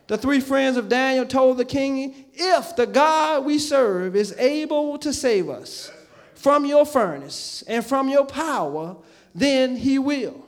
The 0.08 0.18
three 0.18 0.40
friends 0.40 0.78
of 0.78 0.88
Daniel 0.88 1.26
told 1.26 1.58
the 1.58 1.66
king, 1.66 2.26
If 2.34 2.78
the 2.78 2.88
God 2.88 3.44
we 3.44 3.60
serve 3.60 4.16
is 4.16 4.34
able 4.40 4.98
to 5.00 5.12
save 5.12 5.50
us 5.50 5.92
from 6.38 6.66
your 6.66 6.86
furnace 6.86 7.64
and 7.68 7.84
from 7.84 8.10
your 8.10 8.26
power, 8.26 8.96
then 9.34 9.76
he 9.76 9.98
will. 9.98 10.46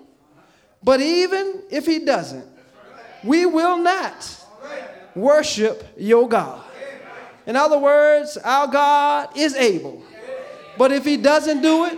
But 0.84 1.02
even 1.02 1.64
if 1.72 1.86
he 1.86 2.00
doesn't, 2.00 2.46
we 3.24 3.46
will 3.46 3.78
not 3.78 4.46
worship 5.16 5.84
your 5.98 6.30
God. 6.30 6.64
In 7.46 7.56
other 7.56 7.80
words, 7.80 8.38
our 8.38 8.68
God 8.68 9.36
is 9.36 9.56
able. 9.56 10.04
But 10.78 10.92
if 10.92 11.04
he 11.04 11.18
doesn't 11.18 11.62
do 11.62 11.86
it, 11.86 11.98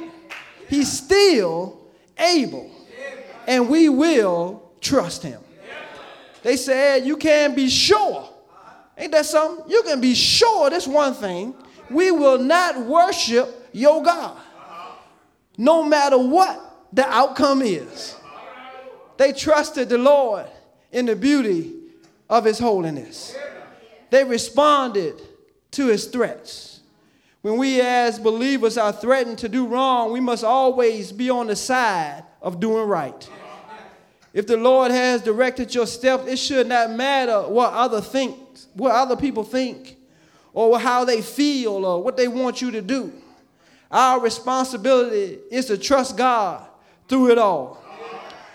he's 0.69 0.91
still 0.91 1.81
able. 2.17 2.71
And 3.45 3.69
we 3.69 3.89
will 3.89 4.71
trust 4.79 5.21
him. 5.21 5.41
They 6.43 6.55
said, 6.55 7.05
You 7.05 7.17
can 7.17 7.53
be 7.53 7.69
sure. 7.69 8.29
Ain't 8.97 9.11
that 9.11 9.25
something? 9.25 9.69
You 9.69 9.83
can 9.83 9.99
be 9.99 10.15
sure 10.15 10.69
this 10.69 10.87
one 10.87 11.13
thing. 11.13 11.53
We 11.89 12.11
will 12.11 12.39
not 12.39 12.79
worship 12.85 13.60
your 13.71 14.03
God, 14.03 14.37
no 15.57 15.83
matter 15.83 16.17
what 16.17 16.87
the 16.93 17.07
outcome 17.07 17.61
is. 17.61 18.15
They 19.17 19.33
trusted 19.33 19.89
the 19.89 19.97
Lord 19.97 20.47
in 20.91 21.05
the 21.05 21.15
beauty 21.15 21.73
of 22.29 22.45
his 22.45 22.59
holiness. 22.59 23.35
They 24.09 24.23
responded 24.23 25.21
to 25.71 25.87
his 25.87 26.05
threats. 26.07 26.79
When 27.41 27.57
we 27.57 27.81
as 27.81 28.19
believers 28.19 28.77
are 28.77 28.91
threatened 28.91 29.39
to 29.39 29.49
do 29.49 29.65
wrong, 29.67 30.11
we 30.11 30.19
must 30.19 30.43
always 30.43 31.11
be 31.11 31.29
on 31.29 31.47
the 31.47 31.55
side 31.55 32.23
of 32.41 32.59
doing 32.59 32.87
right. 32.87 33.29
If 34.33 34.47
the 34.47 34.57
Lord 34.57 34.91
has 34.91 35.21
directed 35.21 35.73
your 35.75 35.87
steps, 35.87 36.27
it 36.27 36.37
should 36.37 36.67
not 36.67 36.91
matter 36.91 37.41
what 37.41 37.73
other 37.73 37.99
think, 37.99 38.37
what 38.73 38.93
other 38.93 39.15
people 39.15 39.43
think, 39.43 39.97
or 40.53 40.79
how 40.79 41.03
they 41.03 41.21
feel, 41.21 41.85
or 41.85 42.01
what 42.03 42.15
they 42.15 42.27
want 42.27 42.61
you 42.61 42.71
to 42.71 42.81
do. 42.81 43.11
Our 43.91 44.21
responsibility 44.21 45.39
is 45.49 45.65
to 45.65 45.77
trust 45.77 46.15
God 46.15 46.65
through 47.07 47.31
it 47.31 47.37
all. 47.37 47.83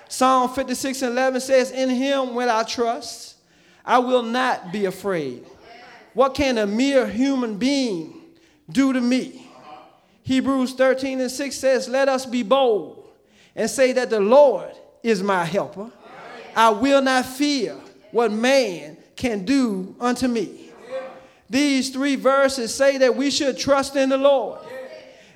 Psalm 0.09 0.49
56 0.50 1.02
and 1.02 1.12
11 1.12 1.40
says, 1.40 1.71
In 1.71 1.90
him 1.90 2.35
will 2.35 2.49
I 2.49 2.62
trust, 2.62 3.37
I 3.85 3.99
will 3.99 4.23
not 4.23 4.73
be 4.73 4.87
afraid. 4.87 5.45
What 6.14 6.35
can 6.35 6.57
a 6.59 6.66
mere 6.66 7.07
human 7.07 7.59
being 7.59 8.23
do 8.71 8.93
to 8.93 9.00
me? 9.00 9.47
Hebrews 10.23 10.73
13 10.75 11.21
and 11.21 11.31
6 11.31 11.55
says, 11.55 11.88
Let 11.88 12.09
us 12.09 12.25
be 12.25 12.43
bold 12.43 13.07
and 13.55 13.69
say 13.69 13.93
that 13.93 14.11
the 14.11 14.21
Lord 14.21 14.73
is 15.02 15.23
my 15.23 15.45
helper. 15.45 15.90
I 16.55 16.71
will 16.71 17.02
not 17.02 17.26
fear 17.26 17.76
what 18.12 18.33
man 18.33 18.97
can 19.14 19.45
do 19.45 19.95
unto 20.00 20.26
me. 20.28 20.71
These 21.50 21.90
three 21.90 22.16
verses 22.16 22.75
say 22.75 22.99
that 22.99 23.14
we 23.14 23.31
should 23.31 23.59
trust 23.59 23.95
in 23.95 24.09
the 24.09 24.16
Lord 24.16 24.61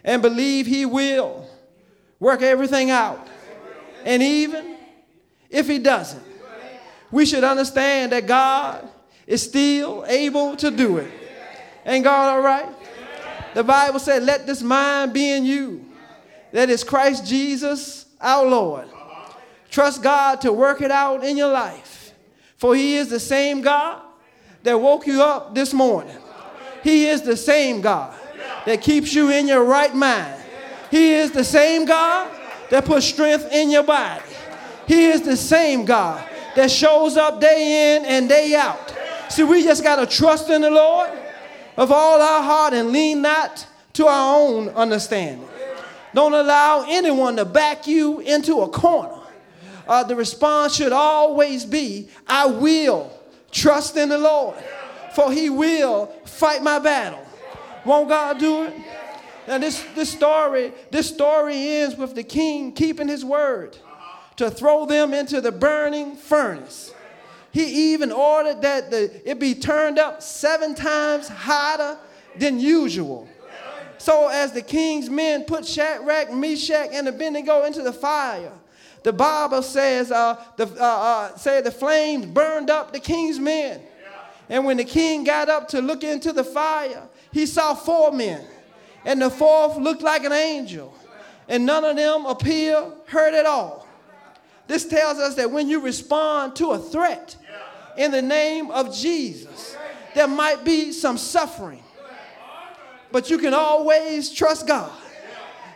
and 0.05 0.23
believe 0.23 0.67
He 0.67 0.87
will 0.87 1.49
work 2.19 2.43
everything 2.43 2.91
out. 2.91 3.27
And 4.05 4.23
even 4.23 4.77
if 5.49 5.69
He 5.69 5.79
doesn't, 5.79 6.23
we 7.11 7.27
should 7.27 7.45
understand 7.45 8.13
that 8.13 8.27
God 8.27 8.89
is 9.27 9.43
still 9.43 10.05
able 10.07 10.57
to 10.57 10.71
do 10.71 10.99
it. 10.99 11.11
Ain't 11.85 12.05
God 12.05 12.35
all 12.35 12.43
right? 12.43 12.69
The 13.55 13.65
Bible 13.65 13.99
said, 13.99 14.23
Let 14.23 14.47
this 14.47 14.63
mind 14.63 15.13
be 15.13 15.31
in 15.33 15.45
you, 15.45 15.85
that 16.53 16.71
is 16.71 16.85
Christ 16.85 17.27
Jesus 17.27 18.07
our 18.21 18.47
Lord. 18.47 18.89
Trust 19.71 20.03
God 20.03 20.41
to 20.43 20.53
work 20.53 20.83
it 20.83 20.91
out 20.91 21.25
in 21.25 21.37
your 21.37 21.53
life. 21.53 22.13
For 22.57 22.75
He 22.75 22.97
is 22.97 23.09
the 23.09 23.21
same 23.21 23.63
God 23.63 24.03
that 24.63 24.79
woke 24.79 25.07
you 25.07 25.23
up 25.23 25.55
this 25.55 25.73
morning. 25.73 26.17
He 26.83 27.07
is 27.07 27.23
the 27.23 27.37
same 27.37 27.81
God 27.81 28.20
that 28.67 28.83
keeps 28.83 29.15
you 29.15 29.31
in 29.31 29.49
your 29.49 29.65
right 29.65 29.95
mind. 29.95 30.41
He 30.91 31.13
is 31.13 31.31
the 31.31 31.45
same 31.45 31.85
God 31.85 32.31
that 32.71 32.85
puts 32.85 33.07
strength 33.07 33.49
in 33.53 33.71
your 33.71 33.83
body. 33.83 34.25
He 34.87 35.07
is 35.07 35.23
the 35.23 35.37
same 35.37 35.85
God 35.85 36.29
that 36.57 36.71
shows 36.71 37.17
up 37.17 37.41
day 37.41 37.97
in 37.97 38.05
and 38.05 38.29
day 38.29 38.55
out. 38.55 38.95
See, 39.29 39.45
we 39.45 39.63
just 39.63 39.83
got 39.83 39.97
to 39.97 40.07
trust 40.07 40.51
in 40.51 40.63
the 40.63 40.71
Lord 40.71 41.11
of 41.77 41.93
all 41.93 42.21
our 42.21 42.43
heart 42.43 42.75
and 42.75 42.91
lean 42.91 43.23
not 43.23 43.67
to 43.95 44.07
our 44.07 44.37
own 44.37 44.69
understanding. 44.71 45.49
Don't 46.15 46.35
allow 46.35 46.85
anyone 46.89 47.37
to 47.37 47.45
back 47.45 47.87
you 47.87 48.21
into 48.21 48.63
a 48.63 48.69
corner. 48.69 49.17
Uh, 49.87 50.03
the 50.03 50.17
response 50.17 50.75
should 50.75 50.93
always 50.93 51.65
be, 51.65 52.09
I 52.27 52.47
will 52.47 53.13
trust 53.53 53.97
in 53.97 54.09
the 54.09 54.19
Lord, 54.19 54.57
for 55.15 55.33
he 55.33 55.51
will 55.51 56.07
fight 56.25 56.63
my 56.63 56.79
battle. 56.79 57.25
Won't 57.85 58.09
God 58.09 58.39
do 58.39 58.65
it? 58.65 58.75
Now 59.49 59.59
this, 59.59 59.83
this 59.95 60.11
story, 60.11 60.73
this 60.91 61.09
story 61.09 61.57
ends 61.57 61.97
with 61.97 62.15
the 62.15 62.23
king 62.23 62.73
keeping 62.73 63.09
his 63.09 63.25
word 63.25 63.77
to 64.37 64.51
throw 64.51 64.87
them 64.87 65.13
into 65.13 65.41
the 65.41 65.53
burning 65.53 66.17
furnace. 66.17 66.95
He 67.53 67.93
even 67.93 68.13
ordered 68.13 68.63
that 68.63 68.91
the, 68.91 69.29
it 69.29 69.41
be 69.41 69.55
turned 69.55 69.99
up 69.99 70.23
seven 70.23 70.75
times 70.75 71.29
hotter 71.29 71.99
than 72.39 72.61
usual. 72.61 73.29
So 73.99 74.29
as 74.29 74.53
the 74.53 74.63
king's 74.63 75.11
men 75.11 75.45
put 75.45 75.67
Shadrach, 75.67 76.33
Meshach, 76.33 76.89
and 76.93 77.07
Abednego 77.09 77.65
into 77.65 77.83
the 77.83 77.93
fire, 77.93 78.53
the 79.03 79.13
Bible 79.13 79.63
says 79.63 80.11
uh, 80.11 80.43
the, 80.57 80.67
uh, 80.67 80.85
uh, 80.85 81.37
say 81.37 81.61
the 81.61 81.71
flames 81.71 82.27
burned 82.27 82.71
up 82.71 82.93
the 82.93 83.01
king's 83.01 83.39
men. 83.39 83.81
And 84.49 84.65
when 84.65 84.79
the 84.79 84.85
king 84.85 85.25
got 85.25 85.49
up 85.49 85.69
to 85.69 85.81
look 85.81 86.03
into 86.03 86.33
the 86.33 86.45
fire, 86.45 87.09
he 87.33 87.47
saw 87.47 87.75
four 87.75 88.13
men. 88.13 88.45
And 89.05 89.23
the 89.23 89.31
fourth 89.31 89.77
looked 89.77 90.03
like 90.03 90.25
an 90.25 90.33
angel. 90.33 90.95
And 91.49 91.67
none 91.67 91.85
of 91.85 91.97
them 91.97 92.27
appeared 92.27 92.93
hurt 93.07 93.35
at 93.35 93.47
all. 93.47 93.87
This 94.67 94.87
tells 94.87 95.19
us 95.19 95.35
that 95.35 95.51
when 95.51 95.69
you 95.69 95.81
respond 95.81 96.55
to 96.57 96.71
a 96.71 96.79
threat 96.79 97.37
in 97.97 98.13
the 98.13 98.23
name 98.23 98.71
of 98.71 98.95
Jesus, 98.95 99.77
there 100.15 100.29
might 100.29 100.65
be 100.65 100.93
some 100.93 101.19
suffering. 101.19 101.83
But 103.11 103.31
you 103.31 103.39
can 103.39 103.53
always 103.53 104.31
trust 104.31 104.69
God. 104.69 104.93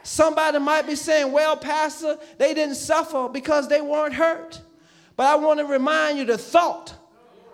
Somebody 0.04 0.58
might 0.58 0.86
be 0.86 0.94
saying, 0.94 1.32
Well, 1.32 1.56
Pastor, 1.56 2.18
they 2.38 2.54
didn't 2.54 2.76
suffer 2.76 3.28
because 3.28 3.68
they 3.68 3.80
weren't 3.80 4.14
hurt. 4.14 4.60
But 5.16 5.26
I 5.26 5.36
want 5.36 5.58
to 5.58 5.66
remind 5.66 6.18
you 6.18 6.24
the 6.24 6.38
thought 6.38 6.94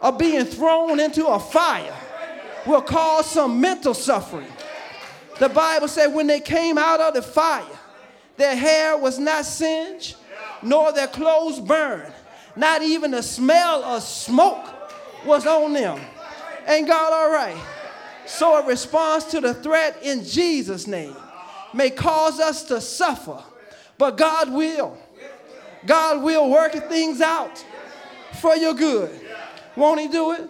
of 0.03 0.19
being 0.19 0.45
thrown 0.45 1.01
into 1.01 1.27
a 1.27 1.39
fire 1.39 1.95
will 2.67 2.83
cause 2.83 3.31
some 3.31 3.61
mental 3.61 3.95
suffering. 3.95 4.47
The 5.39 5.49
Bible 5.49 5.89
said 5.89 6.09
when 6.09 6.27
they 6.27 6.41
came 6.41 6.77
out 6.77 7.01
of 7.01 7.15
the 7.15 7.23
fire, 7.23 7.65
their 8.37 8.57
hair 8.57 8.97
was 8.97 9.19
not 9.19 9.45
singed, 9.45 10.17
nor 10.63 10.93
their 10.93 11.07
clothes 11.07 11.61
burned. 11.61 12.13
Not 12.57 12.83
even 12.83 13.11
the 13.11 13.23
smell 13.23 13.83
of 13.85 14.03
smoke 14.03 14.67
was 15.25 15.47
on 15.47 15.73
them. 15.73 16.01
Ain't 16.67 16.87
God 16.87 17.13
all 17.13 17.33
right? 17.33 17.57
So, 18.27 18.63
a 18.63 18.67
response 18.67 19.25
to 19.33 19.41
the 19.41 19.55
threat 19.55 19.99
in 20.03 20.25
Jesus' 20.25 20.87
name 20.87 21.17
may 21.75 21.91
cause 21.91 22.39
us 22.39 22.63
to 22.65 22.81
suffer, 22.81 23.43
but 23.99 24.17
God 24.17 24.53
will. 24.53 24.97
God 25.87 26.23
will 26.23 26.51
work 26.51 26.73
things 26.89 27.21
out 27.21 27.65
for 28.41 28.55
your 28.55 28.75
good. 28.75 29.11
Won't 29.77 30.01
He 30.01 30.09
do 30.09 30.33
it? 30.33 30.49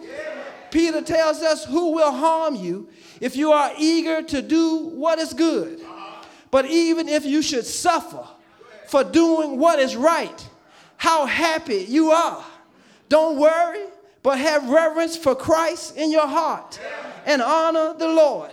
Peter 0.71 1.01
tells 1.01 1.41
us, 1.41 1.65
Who 1.65 1.91
will 1.91 2.11
harm 2.11 2.55
you 2.55 2.89
if 3.19 3.35
you 3.35 3.51
are 3.51 3.71
eager 3.77 4.21
to 4.23 4.41
do 4.41 4.77
what 4.77 5.19
is 5.19 5.33
good? 5.33 5.81
But 6.49 6.65
even 6.65 7.07
if 7.07 7.25
you 7.25 7.41
should 7.41 7.65
suffer 7.65 8.25
for 8.87 9.03
doing 9.03 9.57
what 9.59 9.79
is 9.79 9.95
right, 9.95 10.49
how 10.97 11.25
happy 11.25 11.85
you 11.87 12.11
are. 12.11 12.43
Don't 13.09 13.37
worry, 13.37 13.85
but 14.23 14.37
have 14.37 14.69
reverence 14.69 15.17
for 15.17 15.35
Christ 15.35 15.97
in 15.97 16.11
your 16.11 16.27
heart 16.27 16.79
and 17.25 17.41
honor 17.41 17.93
the 17.97 18.07
Lord. 18.07 18.51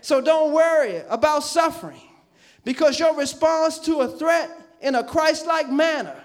So 0.00 0.20
don't 0.20 0.52
worry 0.52 1.02
about 1.08 1.44
suffering 1.44 2.00
because 2.64 2.98
your 2.98 3.14
response 3.16 3.78
to 3.80 4.00
a 4.00 4.08
threat 4.08 4.50
in 4.80 4.94
a 4.94 5.04
Christ 5.04 5.46
like 5.46 5.70
manner 5.70 6.16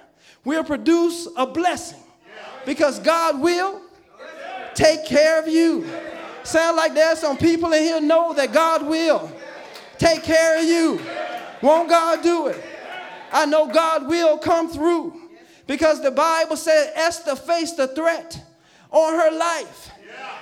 will 0.44 0.63
produce 0.63 1.27
a 1.36 1.46
blessing 1.46 2.03
because 2.65 3.00
God 3.00 3.39
will 3.39 3.82
take 4.77 5.05
care 5.05 5.39
of 5.39 5.48
you. 5.48 5.89
Sound 6.43 6.77
like 6.77 6.93
there's 6.93 7.19
some 7.19 7.38
people 7.38 7.74
in 7.74 7.84
here 7.84 8.00
know 8.00 8.34
that 8.34 8.53
God 8.53 8.87
will 8.87 9.29
take 9.98 10.24
care 10.24 10.59
of 10.59 10.63
you. 10.63 11.01
Won't 11.61 11.90
God 11.90 12.22
do 12.22 12.48
it? 12.48 12.63
I 13.33 13.46
know 13.46 13.68
God 13.68 14.07
will 14.07 14.37
come 14.37 14.70
through 14.70 15.20
because 15.66 16.01
the 16.01 16.11
Bible 16.11 16.55
said 16.55 16.94
Esther 16.96 17.35
faced 17.35 17.79
a 17.79 17.87
threat 17.87 18.40
on 18.92 19.13
her 19.16 19.37
life. 19.37 19.92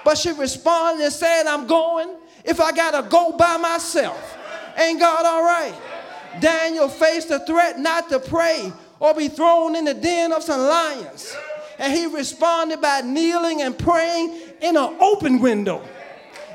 But 0.03 0.17
she 0.17 0.31
responded 0.33 1.03
and 1.03 1.13
said, 1.13 1.47
I'm 1.47 1.65
going 1.65 2.15
if 2.43 2.59
I 2.59 2.71
got 2.73 2.91
to 2.91 3.09
go 3.09 3.35
by 3.35 3.57
myself. 3.57 4.37
Ain't 4.77 4.99
God 4.99 5.25
all 5.25 5.43
right? 5.43 5.73
Daniel 6.41 6.89
faced 6.89 7.31
a 7.31 7.39
threat 7.39 7.79
not 7.79 8.09
to 8.09 8.19
pray 8.19 8.71
or 8.99 9.13
be 9.13 9.29
thrown 9.29 9.75
in 9.75 9.85
the 9.85 9.93
den 9.93 10.33
of 10.33 10.43
some 10.43 10.59
lions. 10.59 11.35
And 11.77 11.93
he 11.93 12.05
responded 12.05 12.81
by 12.81 13.01
kneeling 13.01 13.61
and 13.61 13.77
praying 13.77 14.39
in 14.61 14.77
an 14.77 14.97
open 14.99 15.39
window. 15.39 15.83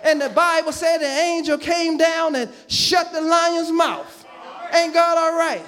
And 0.03 0.21
the 0.21 0.31
Bible 0.31 0.73
said 0.73 0.99
the 0.99 1.07
angel 1.07 1.59
came 1.59 1.99
down 1.99 2.35
and 2.35 2.51
shut 2.69 3.13
the 3.13 3.21
lion's 3.21 3.71
mouth. 3.71 4.27
Ain't 4.73 4.95
God 4.95 5.19
all 5.19 5.39
right? 5.39 5.65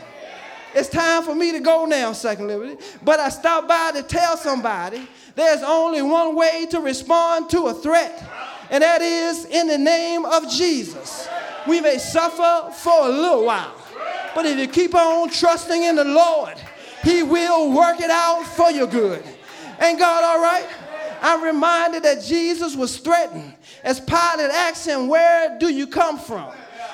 It's 0.74 0.88
time 0.88 1.22
for 1.22 1.34
me 1.34 1.52
to 1.52 1.60
go 1.60 1.84
now, 1.84 2.12
Second 2.12 2.46
Liberty. 2.46 2.82
But 3.02 3.20
I 3.20 3.28
stopped 3.28 3.68
by 3.68 3.92
to 3.92 4.02
tell 4.02 4.36
somebody 4.36 5.06
there's 5.34 5.62
only 5.62 6.02
one 6.02 6.34
way 6.34 6.66
to 6.70 6.80
respond 6.80 7.50
to 7.50 7.66
a 7.66 7.74
threat, 7.74 8.22
and 8.70 8.82
that 8.82 9.02
is 9.02 9.44
in 9.46 9.66
the 9.66 9.78
name 9.78 10.24
of 10.24 10.50
Jesus. 10.50 11.28
We 11.68 11.80
may 11.80 11.98
suffer 11.98 12.72
for 12.72 13.06
a 13.06 13.08
little 13.08 13.44
while, 13.44 13.74
but 14.34 14.46
if 14.46 14.58
you 14.58 14.66
keep 14.66 14.94
on 14.94 15.30
trusting 15.30 15.82
in 15.82 15.96
the 15.96 16.04
Lord, 16.04 16.54
He 17.02 17.22
will 17.22 17.72
work 17.72 18.00
it 18.00 18.10
out 18.10 18.44
for 18.44 18.70
your 18.70 18.86
good. 18.86 19.22
Ain't 19.82 19.98
God 19.98 20.22
all 20.22 20.42
right? 20.42 20.66
I'm 21.20 21.42
reminded 21.42 22.04
that 22.04 22.22
Jesus 22.22 22.76
was 22.76 22.98
threatened 22.98 23.54
as 23.82 24.00
Pilate 24.00 24.50
asked 24.50 24.86
him, 24.86 25.08
Where 25.08 25.58
do 25.58 25.68
you 25.68 25.86
come 25.86 26.18
from? 26.18 26.52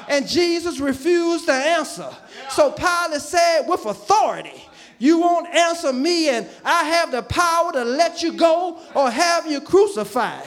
And 0.09 0.27
Jesus 0.27 0.81
refused 0.81 1.47
to 1.47 1.53
answer. 1.53 2.09
So 2.51 2.71
Pilate 2.71 3.21
said, 3.21 3.63
with 3.67 3.85
authority, 3.85 4.65
you 4.99 5.21
won't 5.21 5.55
answer 5.55 5.93
me, 5.93 6.29
and 6.29 6.49
I 6.65 6.85
have 6.85 7.13
the 7.13 7.23
power 7.23 7.73
to 7.73 7.85
let 7.85 8.23
you 8.23 8.33
go 8.33 8.81
or 8.95 9.11
have 9.11 9.47
you 9.47 9.61
crucified. 9.61 10.45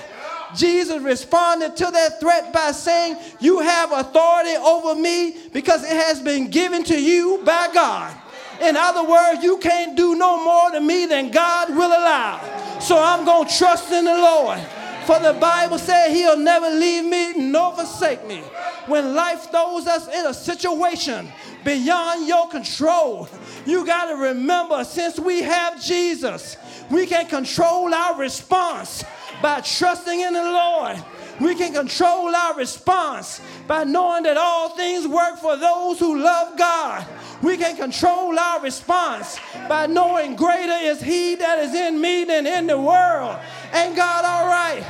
Jesus 0.55 1.01
responded 1.01 1.77
to 1.77 1.85
that 1.85 2.19
threat 2.19 2.51
by 2.51 2.71
saying, 2.71 3.17
You 3.39 3.59
have 3.59 3.91
authority 3.91 4.55
over 4.57 4.99
me 4.99 5.37
because 5.53 5.83
it 5.83 5.95
has 5.95 6.19
been 6.19 6.49
given 6.49 6.83
to 6.85 7.01
you 7.01 7.41
by 7.45 7.69
God. 7.73 8.15
In 8.61 8.77
other 8.77 9.03
words, 9.03 9.43
you 9.43 9.57
can't 9.57 9.97
do 9.97 10.15
no 10.15 10.43
more 10.43 10.71
to 10.71 10.79
me 10.79 11.05
than 11.05 11.31
God 11.31 11.69
will 11.69 11.87
allow. 11.87 12.39
So 12.79 13.01
I'm 13.01 13.25
going 13.25 13.47
to 13.47 13.57
trust 13.57 13.91
in 13.91 14.05
the 14.05 14.13
Lord. 14.13 14.59
For 15.05 15.19
the 15.19 15.33
Bible 15.33 15.79
said 15.79 16.11
he'll 16.11 16.37
never 16.37 16.69
leave 16.69 17.03
me 17.03 17.33
nor 17.33 17.73
forsake 17.73 18.25
me. 18.27 18.43
When 18.85 19.15
life 19.15 19.49
throws 19.49 19.87
us 19.87 20.07
in 20.07 20.27
a 20.27 20.33
situation 20.33 21.27
beyond 21.65 22.27
your 22.27 22.47
control, 22.49 23.27
you 23.65 23.85
got 23.85 24.05
to 24.05 24.15
remember 24.15 24.83
since 24.83 25.19
we 25.19 25.41
have 25.41 25.81
Jesus, 25.81 26.57
we 26.91 27.07
can 27.07 27.25
control 27.27 27.93
our 27.93 28.15
response 28.17 29.03
by 29.41 29.61
trusting 29.61 30.19
in 30.19 30.33
the 30.33 30.43
Lord. 30.43 31.03
We 31.41 31.55
can 31.55 31.73
control 31.73 32.35
our 32.35 32.55
response 32.55 33.41
by 33.67 33.83
knowing 33.83 34.23
that 34.23 34.37
all 34.37 34.69
things 34.69 35.07
work 35.07 35.37
for 35.39 35.57
those 35.57 35.97
who 35.97 36.21
love 36.21 36.57
God. 36.57 37.05
We 37.41 37.57
can 37.57 37.75
control 37.75 38.37
our 38.37 38.61
response 38.61 39.39
by 39.67 39.87
knowing 39.87 40.35
greater 40.35 40.77
is 40.81 41.01
He 41.01 41.35
that 41.35 41.57
is 41.59 41.73
in 41.73 41.99
me 41.99 42.25
than 42.25 42.45
in 42.45 42.67
the 42.67 42.77
world. 42.77 43.39
Ain't 43.73 43.95
God 43.95 44.23
all 44.23 44.47
right? 44.47 44.85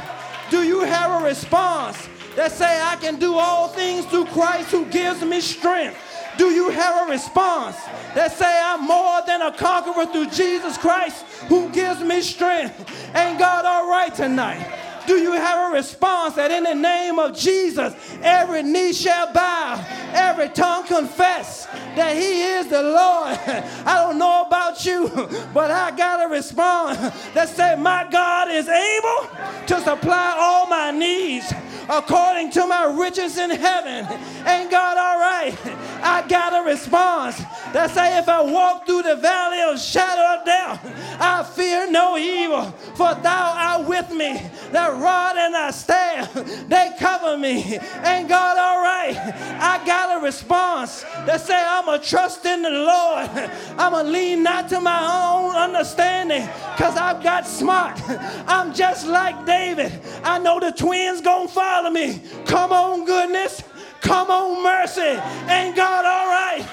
Do 0.50 0.64
you 0.64 0.82
have 0.82 1.22
a 1.22 1.26
response 1.26 2.10
that 2.36 2.52
say, 2.52 2.82
I 2.82 2.98
can 2.98 3.18
do 3.18 3.36
all 3.36 3.70
things 3.70 4.06
through 4.08 4.26
Christ 4.26 4.72
who 4.72 4.86
gives 4.86 5.24
me 5.24 5.40
strength? 5.40 5.98
Do 6.38 6.50
you 6.50 6.70
have 6.70 7.08
a 7.08 7.12
response 7.12 7.78
that 8.16 8.34
say, 8.34 8.62
I'm 8.66 8.86
more 8.86 9.22
than 9.26 9.42
a 9.42 9.52
conqueror 9.54 10.06
through 10.06 10.28
Jesus 10.28 10.78
Christ 10.78 11.24
who 11.48 11.70
gives 11.70 12.02
me 12.02 12.22
strength? 12.22 12.78
Ain't 13.16 13.40
God 13.40 13.64
all 13.66 13.90
right 13.90 14.14
tonight? 14.14 14.90
Do 15.08 15.16
you 15.18 15.32
have 15.34 15.72
a 15.72 15.76
response 15.76 16.36
that 16.36 16.52
in 16.52 16.64
the 16.64 16.76
name 16.76 17.20
of 17.20 17.36
Jesus, 17.36 17.94
every 18.22 18.64
knee 18.64 18.94
shall 18.94 19.32
bow, 19.34 19.84
every 20.14 20.50
tongue 20.50 20.86
confess 20.86 21.66
that 21.66 22.16
He 22.16 22.44
is 22.44 22.68
the 22.68 22.82
Lord? 22.82 23.38
I 23.86 24.04
don't 24.04 24.18
know 24.18 24.44
about 24.46 24.86
you, 24.86 25.10
but 25.54 25.72
I 25.72 25.96
got 25.96 26.26
a 26.26 26.30
response 26.30 26.98
that 27.34 27.50
said, 27.50 27.80
My 27.80 28.08
God 28.10 28.50
is 28.52 28.68
able 28.68 29.66
to 29.68 29.82
supply 29.82 30.36
all 30.38 30.68
my 30.68 30.92
needs 30.92 31.52
according 31.91 32.49
to 32.51 32.65
my 32.65 32.86
riches 32.97 33.38
in 33.38 33.49
heaven. 33.49 34.08
Ain't 34.47 34.71
God 34.71 34.97
all 34.97 35.19
right? 35.19 35.58
I 36.01 36.25
got 36.27 36.54
a 36.54 36.67
response 36.67 37.38
that 37.73 37.91
say, 37.91 38.17
if 38.17 38.30
I 38.30 38.41
walk 38.41 38.86
through 38.86 39.04
the 39.04 39.17
valley 39.17 39.62
of 39.62 39.80
shadow 39.80 40.39
of 40.39 40.45
death, 40.45 41.19
I 41.19 41.43
fear 41.43 41.91
no 41.91 42.17
evil, 42.17 42.71
for 42.95 43.13
thou 43.15 43.54
art 43.56 43.88
with 43.88 44.10
me. 44.12 44.41
That 44.71 44.93
rod 45.01 45.36
and 45.36 45.54
thy 45.54 45.71
staff, 45.71 46.34
they 46.69 46.93
cover 46.97 47.38
me. 47.38 47.77
Ain't 48.06 48.30
God 48.30 48.58
all 48.58 48.82
right? 48.82 49.15
I 49.60 49.86
got 49.86 50.21
a 50.21 50.23
response 50.23 51.01
that 51.25 51.41
say, 51.41 51.62
I'm 51.62 51.89
a 51.89 51.99
trust 51.99 52.45
in 52.45 52.62
the 52.62 52.69
Lord. 52.69 53.30
I'm 53.77 53.93
a 53.93 54.04
lean 54.04 54.43
not 54.43 54.69
to 54.69 54.80
my 54.80 55.01
own 55.01 55.56
understanding, 55.56 56.47
because 56.75 56.95
I've 56.95 57.21
got 57.21 57.45
smart. 57.45 57.99
I'm 58.47 58.73
just 58.73 59.08
like 59.08 59.45
David. 59.45 59.91
I 60.23 60.39
know 60.39 60.60
the 60.60 60.71
twins 60.71 61.19
gonna 61.19 61.49
follow 61.49 61.81
me. 61.89 62.22
Come 62.46 62.72
on, 62.72 63.06
goodness. 63.06 63.63
Come 64.02 64.32
on, 64.32 64.63
mercy. 64.63 65.02
Ain't 65.02 65.76
God 65.76 66.06
all 66.06 66.28
right? 66.28 66.65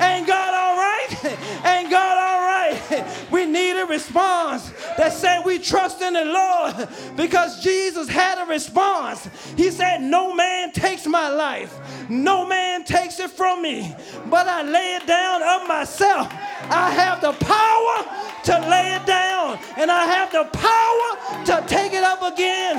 Ain't 0.00 0.26
God 0.26 0.54
all 0.54 0.76
right? 0.76 1.64
Ain't 1.64 1.90
God 1.90 2.16
all 2.16 2.40
right? 2.40 3.26
We 3.30 3.44
need 3.44 3.80
a 3.80 3.86
response 3.86 4.72
that 4.96 5.12
said 5.12 5.44
we 5.44 5.58
trust 5.58 6.00
in 6.00 6.14
the 6.14 6.24
Lord 6.24 6.88
because 7.16 7.62
Jesus 7.62 8.08
had 8.08 8.42
a 8.42 8.46
response. 8.46 9.28
He 9.56 9.70
said, 9.70 10.00
No 10.00 10.32
man 10.32 10.70
takes 10.72 11.06
my 11.06 11.28
life, 11.28 11.76
no 12.08 12.46
man 12.46 12.84
takes 12.84 13.18
it 13.18 13.30
from 13.30 13.62
me, 13.62 13.94
but 14.30 14.46
I 14.46 14.62
lay 14.62 14.94
it 14.94 15.06
down 15.06 15.42
of 15.42 15.68
myself. 15.68 16.32
I 16.70 16.90
have 16.90 17.20
the 17.20 17.32
power 17.32 18.26
to 18.46 18.58
lay 18.70 18.94
it 18.94 19.04
down, 19.06 19.58
and 19.76 19.90
I 19.90 20.04
have 20.06 20.30
the 20.30 20.44
power 20.44 21.44
to 21.46 21.64
take 21.66 21.92
it 21.92 22.04
up 22.04 22.22
again. 22.22 22.76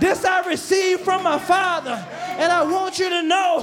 This 0.00 0.24
I 0.24 0.44
received 0.46 1.02
from 1.02 1.22
my 1.22 1.38
Father. 1.38 2.04
And 2.36 2.52
I 2.52 2.64
want 2.64 2.98
you 2.98 3.08
to 3.08 3.22
know 3.22 3.58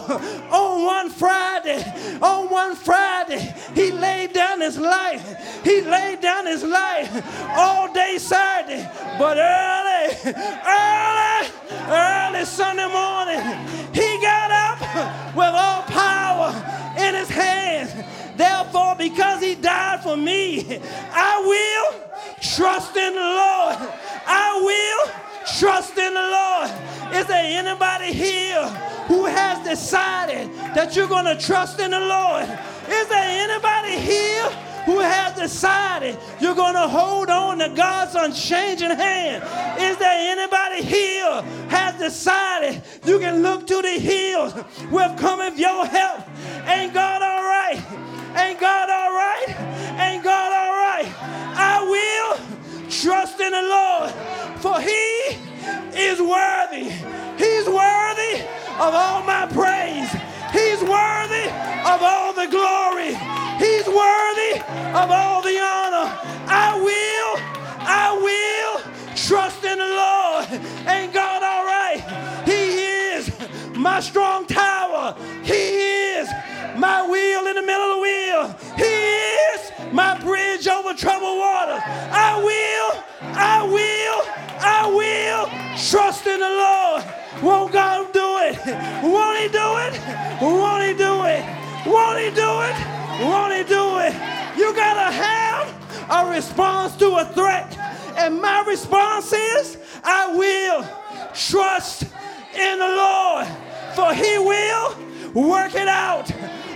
on 0.51 0.85
one 0.85 1.09
Friday, 1.09 1.83
on 2.21 2.49
one 2.49 2.75
Friday, 2.75 3.53
he 3.75 3.91
laid 3.91 4.31
down 4.31 4.61
his 4.61 4.77
life. 4.77 5.61
He 5.65 5.81
laid 5.81 6.21
down 6.21 6.45
his 6.45 6.63
life 6.63 7.11
all 7.57 7.91
day 7.93 8.17
Saturday. 8.17 8.89
But 9.19 9.37
early, 9.37 10.33
early, 10.65 11.49
early 11.89 12.45
Sunday 12.45 12.87
morning, 12.87 13.41
he 13.93 14.21
got 14.21 14.51
up 14.51 15.35
with 15.35 15.53
all 15.53 15.81
power. 15.83 16.20
Therefore, 18.41 18.95
because 18.97 19.39
he 19.39 19.53
died 19.53 20.01
for 20.01 20.17
me, 20.17 20.79
I 21.13 21.33
will 21.45 22.01
trust 22.41 22.97
in 22.97 23.13
the 23.13 23.19
Lord. 23.19 23.77
I 24.25 24.59
will 24.65 25.13
trust 25.59 25.95
in 25.95 26.11
the 26.11 26.27
Lord. 26.39 27.15
Is 27.21 27.27
there 27.27 27.59
anybody 27.59 28.11
here 28.11 28.65
who 29.05 29.25
has 29.25 29.63
decided 29.63 30.51
that 30.73 30.95
you're 30.95 31.07
going 31.07 31.25
to 31.25 31.37
trust 31.37 31.79
in 31.79 31.91
the 31.91 31.99
Lord? 31.99 32.49
Is 32.89 33.07
there 33.09 33.47
anybody 33.47 33.99
here 33.99 34.49
who 34.85 34.97
has 35.01 35.35
decided 35.35 36.17
you're 36.39 36.55
going 36.55 36.73
to 36.73 36.87
hold 36.87 37.29
on 37.29 37.59
to 37.59 37.69
God's 37.69 38.15
unchanging 38.15 38.89
hand? 38.89 39.43
Is 39.79 39.97
there 39.97 40.35
anybody 40.35 40.81
here 40.81 41.43
has 41.69 41.93
decided 41.99 42.81
you 43.05 43.19
can 43.19 43.43
look 43.43 43.67
to 43.67 43.83
the 43.83 43.99
hills 43.99 44.55
with 44.89 45.15
cometh 45.19 45.59
your 45.59 45.85
help? 45.85 46.27
Ain't 46.65 46.91
God 46.95 47.21
all 47.21 47.43
right? 47.43 48.00
Ain't 48.35 48.59
God 48.59 48.89
all 48.89 49.13
right? 49.13 49.45
Ain't 49.99 50.23
God 50.23 50.51
all 50.51 50.73
right? 50.73 51.07
I 51.57 51.83
will 51.83 52.89
trust 52.89 53.39
in 53.39 53.51
the 53.51 53.61
Lord 53.61 54.31
for 54.61 54.79
he 54.79 55.37
is 55.97 56.21
worthy. 56.21 56.89
He's 57.41 57.65
worthy 57.65 58.41
of 58.77 58.93
all 58.93 59.23
my 59.23 59.47
praise. 59.51 60.09
He's 60.53 60.81
worthy 60.81 61.47
of 61.81 61.99
all 62.01 62.33
the 62.33 62.47
glory. 62.47 63.15
He's 63.57 63.87
worthy 63.87 64.61
of 64.93 65.09
all 65.09 65.41
the 65.41 65.57
honor. 65.57 66.07
I 66.47 66.77
will, 66.77 67.31
I 67.79 68.13
will 68.21 69.15
trust 69.15 69.63
in 69.63 69.77
the 69.77 69.91
Lord. 70.03 70.87
Ain't 70.87 71.13
God 71.13 71.41
all 71.41 71.65
right? 71.65 72.43
He 72.45 73.15
is 73.15 73.31
my 73.75 73.99
strong 73.99 74.45
tower. 74.45 75.15
He 75.43 75.53
is 75.53 76.29
my 76.77 77.07
wheel 77.09 77.47
in 77.47 77.55
the 77.55 77.63
middle 77.63 77.90
of. 78.41 78.77
He 78.77 78.83
is 78.83 79.71
my 79.91 80.19
bridge 80.19 80.67
over 80.67 80.93
troubled 80.93 81.37
water. 81.37 81.79
I 81.83 82.37
will, 82.41 83.03
I 83.21 83.63
will, 83.63 84.17
I 84.59 84.87
will 84.87 85.45
trust 85.89 86.25
in 86.27 86.39
the 86.39 86.49
Lord. 86.49 87.03
Won't 87.43 87.73
God 87.73 88.11
do 88.13 88.37
it? 88.41 88.57
Won't 89.03 89.39
He 89.39 89.47
do 89.47 89.67
it? 89.85 90.41
Won't 90.41 90.83
He 90.83 90.93
do 90.93 91.25
it? 91.25 91.43
Won't 91.85 92.19
He 92.19 92.29
do 92.31 92.61
it? 92.61 92.75
Won't 93.21 93.53
He 93.53 93.63
do 93.63 93.99
it? 93.99 94.13
You 94.57 94.73
gotta 94.75 95.11
have 95.11 95.67
a 96.09 96.29
response 96.29 96.95
to 96.97 97.15
a 97.17 97.25
threat. 97.25 97.77
And 98.17 98.41
my 98.41 98.63
response 98.67 99.33
is, 99.33 99.77
I 100.03 100.35
will 100.35 100.85
trust 101.33 102.03
in 102.03 102.79
the 102.79 102.87
Lord, 102.87 103.47
for 103.95 104.13
He 104.13 104.37
will 104.37 105.49
work 105.49 105.75
it 105.75 105.87
out. 105.87 106.29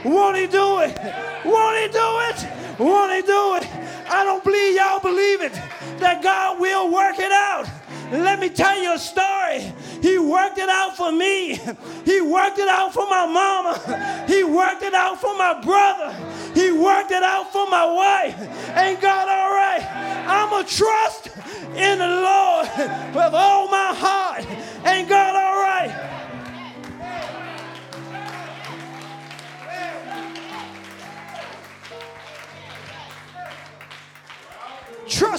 Won't 0.06 0.38
He 0.38 0.48
do 0.48 0.80
it? 0.80 0.98
Won't 1.44 1.78
He 1.82 1.88
do 1.90 2.10
it? 2.30 2.80
Won't 2.80 3.12
He 3.14 3.22
do 3.22 3.56
it? 3.56 3.68
I 4.08 4.24
don't 4.24 4.44
believe 4.44 4.76
y'all 4.76 5.00
believe 5.00 5.42
it 5.42 5.54
that 6.00 6.22
God 6.22 6.60
will 6.60 6.94
work 6.94 7.18
it 7.20 7.32
out. 7.32 7.68
Let 8.12 8.40
me 8.40 8.50
tell 8.50 8.80
you 8.80 8.94
a 8.94 9.00
story. 9.00 9.74
He 10.02 10.20
worked 10.20 10.60
it 10.60 10.70
out 10.70 10.96
for 10.96 11.12
me. 11.12 11.60
He 12.06 12.22
worked 12.22 12.60
it 12.60 12.68
out 12.68 12.94
for 12.94 13.10
my 13.10 13.26
mama. 13.26 14.26
He 14.28 14.44
worked 14.44 14.84
it 14.84 14.94
out 14.94 15.20
for 15.20 15.36
my 15.36 15.60
brother. 15.60 16.14
He 16.54 16.72
worked 16.72 17.12
it 17.12 17.24
out 17.24 17.52
for 17.52 17.68
my 17.68 17.86
wife. 17.86 18.78
Ain't 18.78 19.02
God 19.02 19.28
all 19.28 19.52
right? 19.54 19.84
I'm 20.28 20.54
a 20.54 20.68
trust 20.68 21.28
in 21.76 21.98
the 22.00 22.08
Lord 22.08 22.68
with 23.14 23.34
all 23.34 23.68
my 23.70 23.94
heart. 23.94 24.46
Ain't 24.86 25.10
God 25.10 25.35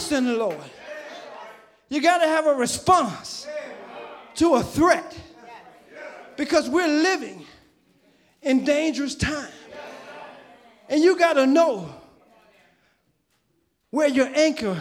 Trust 0.07 0.19
in 0.19 0.27
the 0.27 0.37
Lord. 0.37 0.71
You 1.89 2.01
got 2.01 2.19
to 2.19 2.29
have 2.29 2.47
a 2.47 2.55
response 2.55 3.45
to 4.37 4.55
a 4.55 4.63
threat 4.63 5.19
because 6.37 6.69
we're 6.69 6.87
living 6.87 7.45
in 8.41 8.65
dangerous 8.65 9.17
times. 9.17 9.53
And 10.89 11.03
you 11.03 11.19
got 11.19 11.33
to 11.33 11.47
know 11.47 11.93
where 13.91 14.09
your 14.09 14.29
anchor 14.33 14.81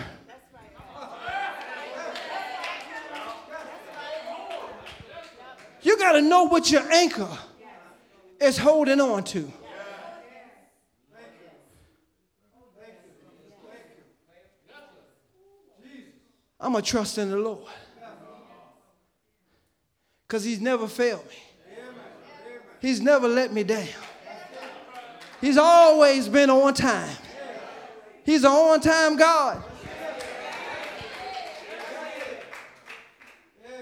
You 5.81 5.99
got 5.99 6.13
to 6.13 6.21
know 6.21 6.45
what 6.45 6.71
your 6.71 6.81
anchor 6.91 7.29
is 8.41 8.57
holding 8.57 8.99
on 8.99 9.23
to. 9.25 9.51
I'm 16.59 16.71
going 16.71 16.83
to 16.83 16.89
trust 16.89 17.17
in 17.17 17.29
the 17.29 17.37
Lord. 17.37 17.69
Because 20.27 20.43
He's 20.43 20.61
never 20.61 20.87
failed 20.87 21.25
me, 21.27 21.35
He's 22.81 23.01
never 23.01 23.27
let 23.27 23.53
me 23.53 23.63
down. 23.63 23.87
He's 25.41 25.57
always 25.57 26.27
been 26.27 26.49
on 26.49 26.73
time. 26.73 27.15
He's 28.23 28.43
an 28.43 28.51
on 28.51 28.79
time 28.79 29.15
God. 29.15 29.63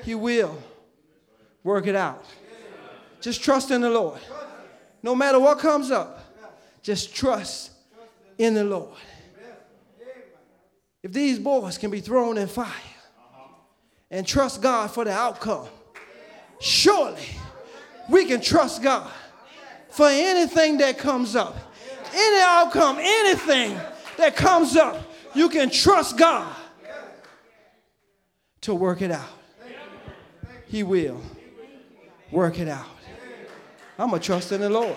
He 0.03 0.15
will 0.15 0.61
work 1.63 1.87
it 1.87 1.95
out. 1.95 2.25
Just 3.21 3.41
trust 3.41 3.71
in 3.71 3.79
the 3.79 3.89
Lord. 3.89 4.19
No 5.01 5.15
matter 5.15 5.39
what 5.39 5.59
comes 5.59 5.91
up, 5.91 6.19
just 6.81 7.15
trust 7.15 7.71
in 8.37 8.53
the 8.53 8.65
Lord. 8.65 8.97
If 11.03 11.11
these 11.11 11.37
boys 11.37 11.77
can 11.77 11.91
be 11.91 11.99
thrown 11.99 12.37
in 12.37 12.47
fire 12.47 12.71
and 14.09 14.25
trust 14.25 14.61
God 14.61 14.89
for 14.89 15.03
the 15.03 15.11
outcome, 15.11 15.67
surely 16.61 17.27
we 18.09 18.23
can 18.23 18.39
trust 18.39 18.81
God 18.81 19.11
for 19.89 20.07
anything 20.07 20.77
that 20.77 20.97
comes 20.97 21.35
up. 21.35 21.57
Any 22.15 22.41
outcome, 22.41 22.97
anything 22.99 23.77
that 24.17 24.37
comes 24.37 24.77
up, 24.77 24.97
you 25.35 25.49
can 25.49 25.69
trust 25.69 26.17
God 26.17 26.55
to 28.61 28.73
work 28.73 29.01
it 29.01 29.11
out. 29.11 29.29
He 30.67 30.83
will 30.83 31.21
work 32.31 32.59
it 32.59 32.69
out. 32.69 32.85
I'm 33.99 34.09
going 34.09 34.21
to 34.21 34.25
trust 34.25 34.51
in 34.51 34.61
the 34.61 34.69
Lord. 34.69 34.95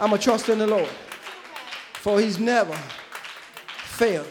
I'm 0.00 0.08
going 0.08 0.18
to 0.18 0.24
trust 0.24 0.48
in 0.48 0.58
the 0.58 0.66
Lord. 0.66 0.90
For 1.94 2.20
he's 2.20 2.38
never 2.38 2.76
failed. 3.92 4.26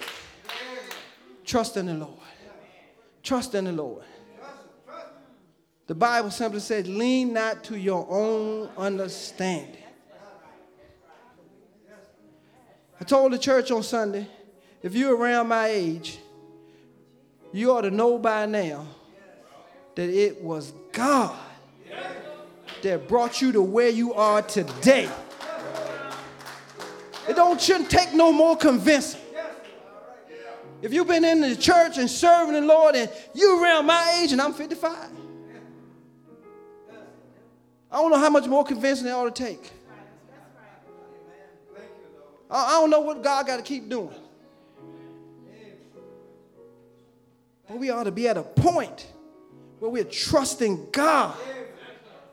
Trust 1.45 1.78
in 1.78 1.86
the 1.86 1.93
Lord. 1.93 2.19
Trust 3.24 3.56
in 3.56 3.65
the 3.65 3.71
Lord. 3.71 4.04
The 5.88 5.95
Bible 5.95 6.32
simply 6.32 6.60
says, 6.60 6.88
lean 6.88 7.34
not 7.34 7.63
to 7.65 7.78
your 7.78 8.08
own 8.10 8.69
understanding. 8.78 9.78
I 13.00 13.04
told 13.04 13.34
the 13.34 13.38
church 13.38 13.71
on 13.71 13.84
Sunday, 13.84 14.28
if 14.82 14.95
you're 14.95 15.15
around 15.15 15.47
my 15.47 15.67
age, 15.67 16.19
you 17.52 17.71
ought 17.71 17.82
to 17.82 17.91
know 17.91 18.17
by 18.17 18.45
now 18.45 18.88
that 19.95 20.10
it 20.10 20.41
was 20.41 20.71
God 20.91 21.38
that 22.82 23.08
brought 23.08 23.41
you 23.41 23.52
to 23.52 23.62
where 23.62 23.89
you 23.89 24.13
are 24.13 24.41
today. 24.41 25.10
It 27.28 27.36
don't 27.36 27.62
shouldn't 27.62 27.89
take 27.89 28.13
no 28.13 28.32
more 28.32 28.56
convincing. 28.56 29.20
If 30.82 30.94
you've 30.94 31.08
been 31.08 31.24
in 31.24 31.41
the 31.41 31.56
church 31.56 31.98
and 31.98 32.10
serving 32.10 32.54
the 32.54 32.62
Lord 32.62 32.96
and 32.96 33.10
you're 33.34 33.62
around 33.62 33.86
my 33.86 34.22
age 34.22 34.32
and 34.32 34.41
I'm 34.41 34.54
55, 34.54 35.10
I 37.91 37.98
don't 37.98 38.10
know 38.10 38.17
how 38.17 38.30
much 38.30 38.48
more 38.48 38.63
convincing 38.63 39.08
it 39.08 39.12
ought 39.12 39.36
to 39.36 39.44
take. 39.44 39.72
I 42.50 42.72
don't 42.82 42.89
know 42.89 43.02
what 43.02 43.22
God 43.24 43.48
got 43.48 43.58
to 43.58 43.63
keep 43.63 43.89
doing. 43.89 44.13
But 47.67 47.78
we 47.78 47.89
ought 47.89 48.04
to 48.04 48.12
be 48.12 48.28
at 48.28 48.38
a 48.38 48.44
point 48.44 49.08
where 49.80 49.89
we're 49.89 50.04
trusting 50.04 50.89
God 50.91 51.36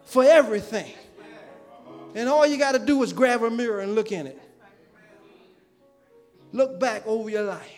for 0.05 0.25
everything. 0.25 0.93
And 2.15 2.29
all 2.29 2.47
you 2.47 2.57
got 2.57 2.73
to 2.73 2.79
do 2.79 3.03
is 3.03 3.13
grab 3.13 3.43
a 3.43 3.51
mirror 3.51 3.81
and 3.81 3.95
look 3.95 4.11
in 4.11 4.27
it. 4.27 4.41
Look 6.53 6.81
back 6.81 7.07
over 7.07 7.29
your 7.29 7.43
life 7.43 7.78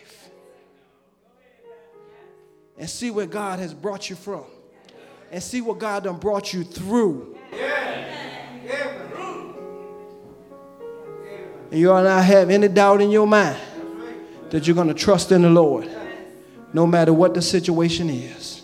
and 2.77 2.89
see 2.89 3.11
where 3.11 3.25
God 3.25 3.59
has 3.59 3.73
brought 3.73 4.09
you 4.09 4.15
from 4.15 4.43
and 5.31 5.41
see 5.41 5.61
what 5.61 5.79
God 5.79 6.03
done 6.03 6.17
brought 6.17 6.53
you 6.53 6.63
through. 6.63 7.37
And 11.71 11.79
you 11.79 11.89
ought 11.91 12.03
not 12.03 12.25
have 12.25 12.49
any 12.49 12.67
doubt 12.67 13.01
in 13.01 13.11
your 13.11 13.25
mind 13.25 13.57
that 14.49 14.67
you're 14.67 14.75
going 14.75 14.89
to 14.89 14.93
trust 14.93 15.31
in 15.31 15.41
the 15.41 15.49
Lord 15.49 15.89
no 16.73 16.85
matter 16.85 17.13
what 17.13 17.33
the 17.33 17.41
situation 17.41 18.09
is. 18.09 18.63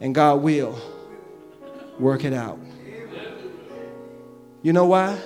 And 0.00 0.14
God 0.14 0.42
will 0.42 0.78
work 1.98 2.24
it 2.24 2.32
out. 2.32 2.58
You 4.62 4.72
know 4.72 4.86
why? 4.86 5.18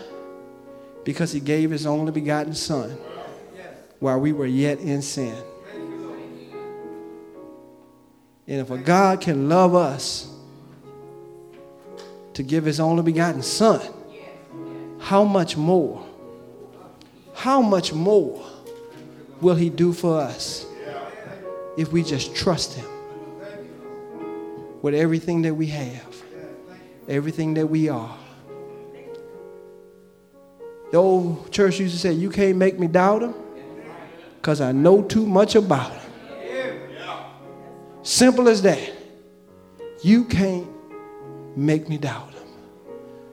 Because 1.05 1.33
He 1.33 1.40
gave 1.40 1.70
His 1.70 1.87
only 1.87 2.12
begotten 2.12 2.55
Son 2.55 2.90
while 3.98 4.20
we 4.20 4.33
were 4.33 4.46
yet 4.46 4.78
in 4.81 5.00
sin. 5.00 5.37
And 8.46 8.61
if 8.61 8.70
a 8.70 8.78
God 8.78 9.20
can 9.20 9.48
love 9.48 9.74
us 9.74 10.28
to 12.35 12.42
give 12.42 12.64
His 12.64 12.81
only 12.81 13.02
begotten 13.02 13.42
Son, 13.42 13.81
how 14.98 15.24
much 15.24 15.57
more? 15.57 16.05
How 17.35 17.61
much 17.61 17.92
more 17.92 18.44
will 19.40 19.55
He 19.55 19.70
do 19.70 19.92
for 19.92 20.18
us 20.20 20.66
if 21.76 21.92
we 21.92 22.02
just 22.02 22.35
trust 22.35 22.74
Him 22.74 22.87
with 24.83 24.94
everything 24.94 25.42
that 25.42 25.55
we 25.55 25.66
have, 25.68 26.22
everything 27.09 27.55
that 27.55 27.66
we 27.66 27.88
are? 27.88 28.16
The 30.90 30.98
old 30.98 31.50
church 31.50 31.81
used 31.81 31.94
to 31.94 32.00
say, 32.00 32.12
You 32.12 32.28
can't 32.28 32.59
make 32.59 32.78
me 32.78 32.87
doubt 32.87 33.22
Him 33.22 33.35
because 34.37 34.61
I 34.61 34.72
know 34.72 35.02
too 35.02 35.24
much 35.24 35.55
about 35.55 35.92
Him. 35.92 36.01
Simple 38.02 38.48
as 38.48 38.62
that. 38.62 38.92
You 40.02 40.24
can't 40.24 40.68
make 41.56 41.88
me 41.88 41.98
doubt 41.98 42.32
Him. 42.32 42.48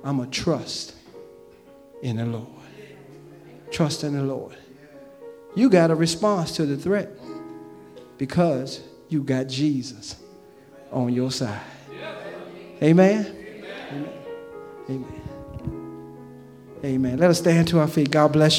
I'm 0.03 0.19
a 0.19 0.27
trust 0.27 0.95
in 2.01 2.17
the 2.17 2.25
Lord. 2.25 2.47
Trust 3.71 4.03
in 4.03 4.13
the 4.13 4.23
Lord. 4.23 4.55
You 5.55 5.69
got 5.69 5.91
a 5.91 5.95
response 5.95 6.55
to 6.57 6.65
the 6.65 6.77
threat 6.77 7.09
because 8.17 8.81
you 9.09 9.23
got 9.23 9.47
Jesus 9.47 10.15
on 10.91 11.13
your 11.13 11.31
side. 11.31 11.61
Amen. 12.81 13.25
Amen. 13.25 14.09
Amen. 14.89 15.21
Amen. 16.83 17.17
Let 17.17 17.29
us 17.29 17.39
stand 17.39 17.67
to 17.69 17.79
our 17.79 17.87
feet. 17.87 18.09
God 18.09 18.31
bless 18.31 18.53
you. 18.53 18.57